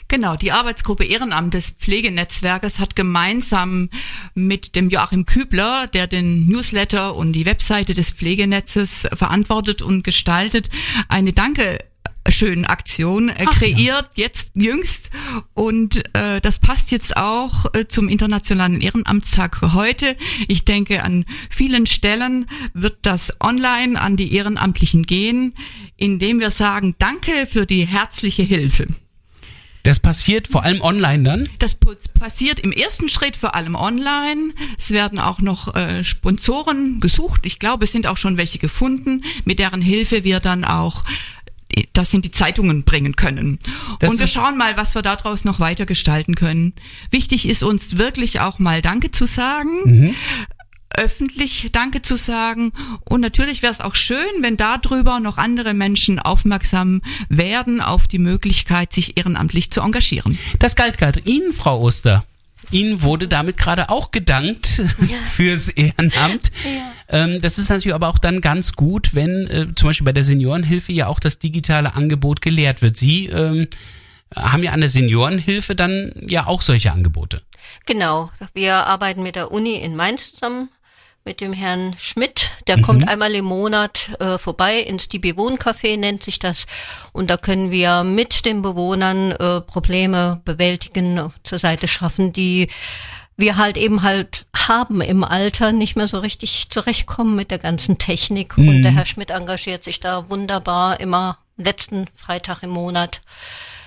Genau, 0.08 0.36
die 0.36 0.52
Arbeitsgruppe 0.52 1.06
Ehrenamt 1.06 1.54
des 1.54 1.72
Pflegenetzwerkes 1.72 2.80
hat 2.80 2.96
gemeinsam 2.96 3.89
mit 4.36 4.76
dem 4.76 4.89
Joachim 4.89 5.26
Kübler, 5.26 5.88
der 5.88 6.08
den 6.08 6.46
Newsletter 6.48 7.16
und 7.16 7.34
die 7.34 7.46
Webseite 7.46 7.94
des 7.94 8.12
Pflegenetzes 8.12 9.08
verantwortet 9.13 9.82
und 9.82 10.04
gestaltet, 10.04 10.70
eine 11.10 11.34
Danke 11.34 11.80
schönen 12.30 12.66
Aktion 12.66 13.30
äh, 13.30 13.46
kreiert, 13.46 14.12
jetzt 14.16 14.56
jüngst. 14.56 15.10
Und 15.54 16.04
äh, 16.16 16.39
das 16.42 16.60
passt 16.60 16.92
jetzt 16.92 17.18
auch 17.18 17.74
äh, 17.74 17.88
zum 17.88 18.08
Internationalen 18.08 18.82
Ehrenamtstag 18.82 19.62
heute. 19.74 20.16
Ich 20.48 20.66
denke, 20.66 21.04
an 21.04 21.26
vielen 21.50 21.86
Stellen 21.86 22.46
wird 22.74 23.00
das 23.02 23.42
online 23.42 24.00
an 24.00 24.16
die 24.16 24.34
Ehrenamtlichen 24.34 25.04
gehen, 25.04 25.54
indem 25.98 26.39
wir 26.39 26.52
sagen, 26.52 26.96
danke 26.98 27.48
für 27.48 27.66
die 27.66 27.86
herzliche 27.86 28.44
Hilfe. 28.44 28.88
Das 29.84 30.00
passiert 30.00 30.48
vor 30.48 30.63
allem 30.63 30.82
online 30.82 31.24
dann. 31.24 31.50
Das 31.60 31.78
passiert 32.17 32.60
im 32.62 32.72
ersten 32.72 33.10
Schritt 33.10 33.36
vor 33.36 33.54
allem 33.54 33.76
online. 33.76 34.54
Es 34.78 34.91
werden 34.91 35.19
auch 35.19 35.39
noch 35.39 35.76
äh, 35.76 36.06
Sponsoren 36.06 37.02
gesucht. 37.02 37.41
Ich 37.46 37.60
glaube, 37.60 37.84
es 37.84 37.91
sind 37.91 38.08
auch 38.08 38.15
schon 38.15 38.38
welche 38.38 38.60
gefunden, 38.60 39.24
mit 39.43 39.60
deren 39.60 39.82
Hilfe 39.82 40.24
wir 40.24 40.39
dann 40.39 40.63
auch 40.63 41.04
äh, 41.76 41.84
das 41.91 42.13
in 42.13 42.22
die 42.22 42.32
Zeitungen 42.32 42.84
bringen 42.84 43.17
können. 43.17 43.60
Das 44.00 44.12
und 44.12 44.19
wir 44.19 44.28
schauen 44.28 44.58
mal, 44.58 44.78
was 44.78 44.96
wir 44.96 45.02
daraus 45.02 45.43
noch 45.43 45.60
weiter 45.60 45.86
gestalten 45.86 46.36
können. 46.36 46.74
Wichtig 47.12 47.46
ist 47.48 47.62
uns 47.62 47.98
wirklich 47.98 48.39
auch 48.39 48.60
mal 48.60 48.82
Danke 48.82 49.12
zu 49.12 49.26
sagen. 49.26 49.82
Mhm. 49.84 50.15
Öffentlich 50.96 51.70
Danke 51.72 52.02
zu 52.02 52.18
sagen. 52.18 52.72
Und 53.06 53.22
natürlich 53.22 53.62
wäre 53.62 53.74
es 53.74 53.82
auch 53.82 53.96
schön, 53.96 54.28
wenn 54.42 54.58
darüber 54.58 55.20
noch 55.20 55.38
andere 55.38 55.74
Menschen 55.74 56.20
aufmerksam 56.20 57.02
werden 57.30 57.82
auf 57.82 58.08
die 58.08 58.20
Möglichkeit, 58.20 58.94
sich 58.94 59.18
ehrenamtlich 59.18 59.72
zu 59.72 59.82
engagieren. 59.82 60.38
Das 60.60 60.76
galt 60.76 60.98
gerade 60.98 61.20
Ihnen, 61.22 61.54
Frau 61.54 61.82
Oster. 61.82 62.26
Ihnen 62.72 63.02
wurde 63.02 63.28
damit 63.28 63.58
gerade 63.58 63.90
auch 63.90 64.12
gedankt 64.12 64.82
fürs 65.36 65.70
Ehrenamt. 65.70 66.52
Ähm, 67.10 67.42
das 67.42 67.58
ist 67.58 67.70
natürlich 67.70 67.94
aber 67.94 68.08
auch 68.08 68.18
dann 68.18 68.42
ganz 68.42 68.74
gut, 68.74 69.14
wenn 69.14 69.48
äh, 69.48 69.68
zum 69.76 69.90
Beispiel 69.90 70.06
bei 70.06 70.14
der 70.14 70.24
Seniorenhilfe 70.24 70.92
ja 70.92 71.08
auch 71.08 71.20
das 71.20 71.40
digitale 71.40 71.94
Angebot 71.94 72.42
gelehrt 72.42 72.82
wird. 72.82 72.98
Sie 72.98 73.28
ähm, 73.28 73.68
haben 74.36 74.64
ja 74.64 74.72
an 74.72 74.80
der 74.80 74.90
Seniorenhilfe 74.90 75.76
dann 75.76 76.14
ja 76.28 76.48
auch 76.48 76.62
solche 76.62 76.92
Angebote. 76.92 77.42
Genau. 77.86 78.32
Wir 78.54 78.88
arbeiten 78.88 79.24
mit 79.24 79.36
der 79.36 79.52
Uni 79.52 79.76
in 79.76 79.96
Mainz 79.96 80.34
zusammen 80.34 80.70
mit 81.26 81.40
dem 81.42 81.54
Herrn 81.54 81.96
Schmidt. 82.00 82.50
Der 82.68 82.78
Mhm. 82.78 82.82
kommt 82.82 83.08
einmal 83.08 83.34
im 83.34 83.46
Monat 83.46 84.10
äh, 84.20 84.38
vorbei 84.38 84.80
ins 84.80 85.08
Die 85.08 85.20
Bewohncafé 85.20 85.98
nennt 85.98 86.24
sich 86.24 86.40
das. 86.40 86.66
Und 87.14 87.30
da 87.30 87.38
können 87.38 87.72
wir 87.72 88.04
mit 88.04 88.46
den 88.46 88.62
Bewohnern 88.62 89.32
äh, 89.32 89.62
Probleme 89.62 90.42
bewältigen, 90.44 91.32
zur 91.44 91.60
Seite 91.60 91.88
schaffen, 91.88 92.34
die 92.34 92.68
wir 93.38 93.58
halt 93.58 93.78
eben 93.78 94.04
halt 94.04 94.46
haben 94.56 95.02
im 95.02 95.24
Alter, 95.24 95.72
nicht 95.72 95.96
mehr 95.96 96.08
so 96.08 96.20
richtig 96.20 96.68
zurechtkommen 96.70 97.36
mit 97.36 97.52
der 97.52 97.58
ganzen 97.60 97.98
Technik. 97.98 98.58
Und 98.58 98.80
Mhm. 98.80 98.84
der 98.84 98.92
Herr 98.92 99.06
Schmidt 99.06 99.32
engagiert 99.32 99.84
sich 99.84 100.00
da 100.00 100.30
wunderbar 100.30 101.00
immer 101.00 101.38
letzten 101.58 102.08
Freitag 102.16 102.64
im 102.64 102.70
Monat. 102.72 103.22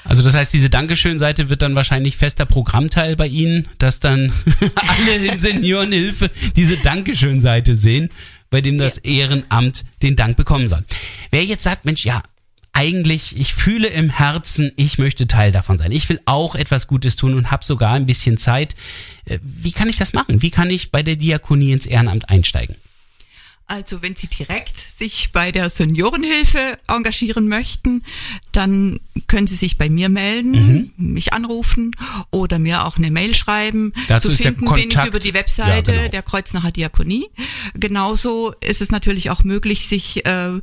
Also 0.08 0.22
das 0.22 0.34
heißt, 0.34 0.52
diese 0.52 0.70
Dankeschön-Seite 0.70 1.48
wird 1.50 1.62
dann 1.62 1.74
wahrscheinlich 1.74 2.16
fester 2.16 2.46
Programmteil 2.46 3.16
bei 3.16 3.26
Ihnen, 3.26 3.68
dass 3.78 4.00
dann 4.00 4.32
alle 4.74 5.26
in 5.26 5.38
Seniorenhilfe 5.38 6.30
diese 6.54 6.76
Dankeschön-Seite 6.76 7.74
sehen, 7.74 8.10
bei 8.50 8.60
dem 8.60 8.78
das 8.78 8.98
Ehrenamt 8.98 9.84
den 10.02 10.16
Dank 10.16 10.36
bekommen 10.36 10.68
soll. 10.68 10.84
Wer 11.30 11.44
jetzt 11.44 11.64
sagt, 11.64 11.84
Mensch, 11.84 12.04
ja, 12.04 12.22
eigentlich, 12.72 13.38
ich 13.38 13.54
fühle 13.54 13.88
im 13.88 14.10
Herzen, 14.10 14.70
ich 14.76 14.98
möchte 14.98 15.26
Teil 15.26 15.50
davon 15.50 15.78
sein. 15.78 15.92
Ich 15.92 16.08
will 16.10 16.20
auch 16.26 16.54
etwas 16.54 16.86
Gutes 16.86 17.16
tun 17.16 17.32
und 17.34 17.50
habe 17.50 17.64
sogar 17.64 17.94
ein 17.94 18.04
bisschen 18.04 18.36
Zeit. 18.36 18.76
Äh, 19.24 19.38
Wie 19.42 19.72
kann 19.72 19.88
ich 19.88 19.96
das 19.96 20.12
machen? 20.12 20.42
Wie 20.42 20.50
kann 20.50 20.68
ich 20.68 20.90
bei 20.90 21.02
der 21.02 21.16
Diakonie 21.16 21.72
ins 21.72 21.86
Ehrenamt 21.86 22.28
einsteigen? 22.28 22.76
Also 23.68 24.00
wenn 24.00 24.14
Sie 24.14 24.28
direkt 24.28 24.76
sich 24.76 25.32
bei 25.32 25.50
der 25.50 25.68
Seniorenhilfe 25.70 26.78
engagieren 26.86 27.48
möchten, 27.48 28.04
dann 28.52 29.00
können 29.26 29.48
Sie 29.48 29.56
sich 29.56 29.76
bei 29.76 29.90
mir 29.90 30.08
melden, 30.08 30.92
mich 30.96 31.32
anrufen 31.32 31.90
oder 32.30 32.60
mir 32.60 32.84
auch 32.84 32.96
eine 32.96 33.10
Mail 33.10 33.34
schreiben. 33.34 33.86
Mhm. 33.86 33.92
Dazu 34.06 34.30
Zu 34.30 34.36
finden 34.36 34.66
bin 34.72 34.88
ich 34.88 35.04
über 35.04 35.18
die 35.18 35.34
Webseite 35.34 35.90
Ja, 35.92 35.98
genau. 35.98 36.10
der 36.10 36.22
Kreuznacher 36.22 36.70
Diakonie. 36.70 37.26
Genauso 37.74 38.52
ist 38.60 38.80
es 38.80 38.92
natürlich 38.92 39.30
auch 39.30 39.42
möglich, 39.42 39.88
sich 39.88 40.24
äh, 40.24 40.60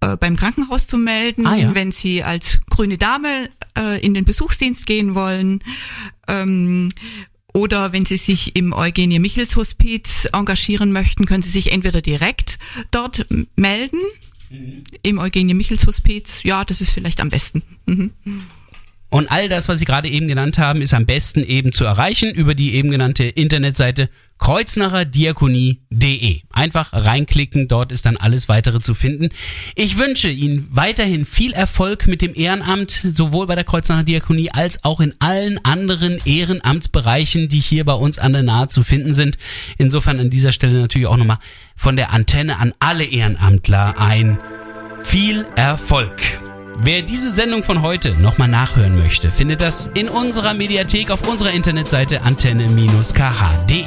äh, 0.00 0.16
beim 0.18 0.36
Krankenhaus 0.36 0.86
zu 0.86 0.96
melden, 0.96 1.46
Ah, 1.46 1.56
ja. 1.56 1.74
wenn 1.74 1.92
Sie 1.92 2.22
als 2.22 2.60
grüne 2.70 2.96
Dame 2.96 3.50
äh, 3.78 4.00
in 4.04 4.14
den 4.14 4.24
Besuchsdienst 4.24 4.86
gehen 4.86 5.14
wollen. 5.14 5.62
Ähm, 6.28 6.92
oder 7.52 7.92
wenn 7.92 8.04
Sie 8.04 8.16
sich 8.16 8.56
im 8.56 8.72
Eugenie 8.72 9.18
Michels 9.18 9.56
Hospiz 9.56 10.28
engagieren 10.32 10.92
möchten, 10.92 11.26
können 11.26 11.42
Sie 11.42 11.50
sich 11.50 11.72
entweder 11.72 12.02
direkt 12.02 12.58
dort 12.90 13.26
melden, 13.56 14.00
im 15.02 15.18
Eugenie 15.18 15.54
Michels 15.54 15.86
Hospiz. 15.86 16.42
Ja, 16.42 16.64
das 16.64 16.80
ist 16.80 16.90
vielleicht 16.90 17.20
am 17.20 17.30
besten. 17.30 17.62
Mhm. 17.86 18.10
Und 19.12 19.30
all 19.30 19.48
das, 19.50 19.68
was 19.68 19.78
Sie 19.78 19.84
gerade 19.84 20.08
eben 20.08 20.26
genannt 20.26 20.56
haben, 20.56 20.80
ist 20.80 20.94
am 20.94 21.04
besten 21.04 21.42
eben 21.42 21.74
zu 21.74 21.84
erreichen 21.84 22.30
über 22.30 22.54
die 22.54 22.74
eben 22.74 22.90
genannte 22.90 23.24
Internetseite 23.24 24.08
kreuznacherdiakonie.de. 24.38 26.40
Einfach 26.50 26.94
reinklicken, 26.94 27.68
dort 27.68 27.92
ist 27.92 28.06
dann 28.06 28.16
alles 28.16 28.48
weitere 28.48 28.80
zu 28.80 28.94
finden. 28.94 29.28
Ich 29.74 29.98
wünsche 29.98 30.30
Ihnen 30.30 30.66
weiterhin 30.70 31.26
viel 31.26 31.52
Erfolg 31.52 32.06
mit 32.06 32.22
dem 32.22 32.34
Ehrenamt, 32.34 32.90
sowohl 32.90 33.46
bei 33.46 33.54
der 33.54 33.64
Kreuznacher 33.64 34.02
Diakonie 34.02 34.50
als 34.50 34.82
auch 34.82 35.00
in 35.00 35.12
allen 35.18 35.62
anderen 35.62 36.18
Ehrenamtsbereichen, 36.24 37.50
die 37.50 37.60
hier 37.60 37.84
bei 37.84 37.92
uns 37.92 38.18
an 38.18 38.32
der 38.32 38.42
Nahe 38.42 38.68
zu 38.68 38.82
finden 38.82 39.12
sind. 39.12 39.36
Insofern 39.76 40.20
an 40.20 40.30
dieser 40.30 40.52
Stelle 40.52 40.80
natürlich 40.80 41.06
auch 41.06 41.18
nochmal 41.18 41.38
von 41.76 41.96
der 41.96 42.14
Antenne 42.14 42.58
an 42.58 42.72
alle 42.78 43.04
Ehrenamtler 43.04 44.00
ein 44.00 44.38
viel 45.02 45.44
Erfolg. 45.54 46.16
Wer 46.78 47.02
diese 47.02 47.30
Sendung 47.30 47.62
von 47.62 47.82
heute 47.82 48.14
nochmal 48.14 48.48
nachhören 48.48 48.96
möchte, 48.96 49.30
findet 49.30 49.60
das 49.60 49.90
in 49.94 50.08
unserer 50.08 50.54
Mediathek 50.54 51.10
auf 51.10 51.28
unserer 51.28 51.52
Internetseite 51.52 52.22
antenne-kh.de. 52.22 53.84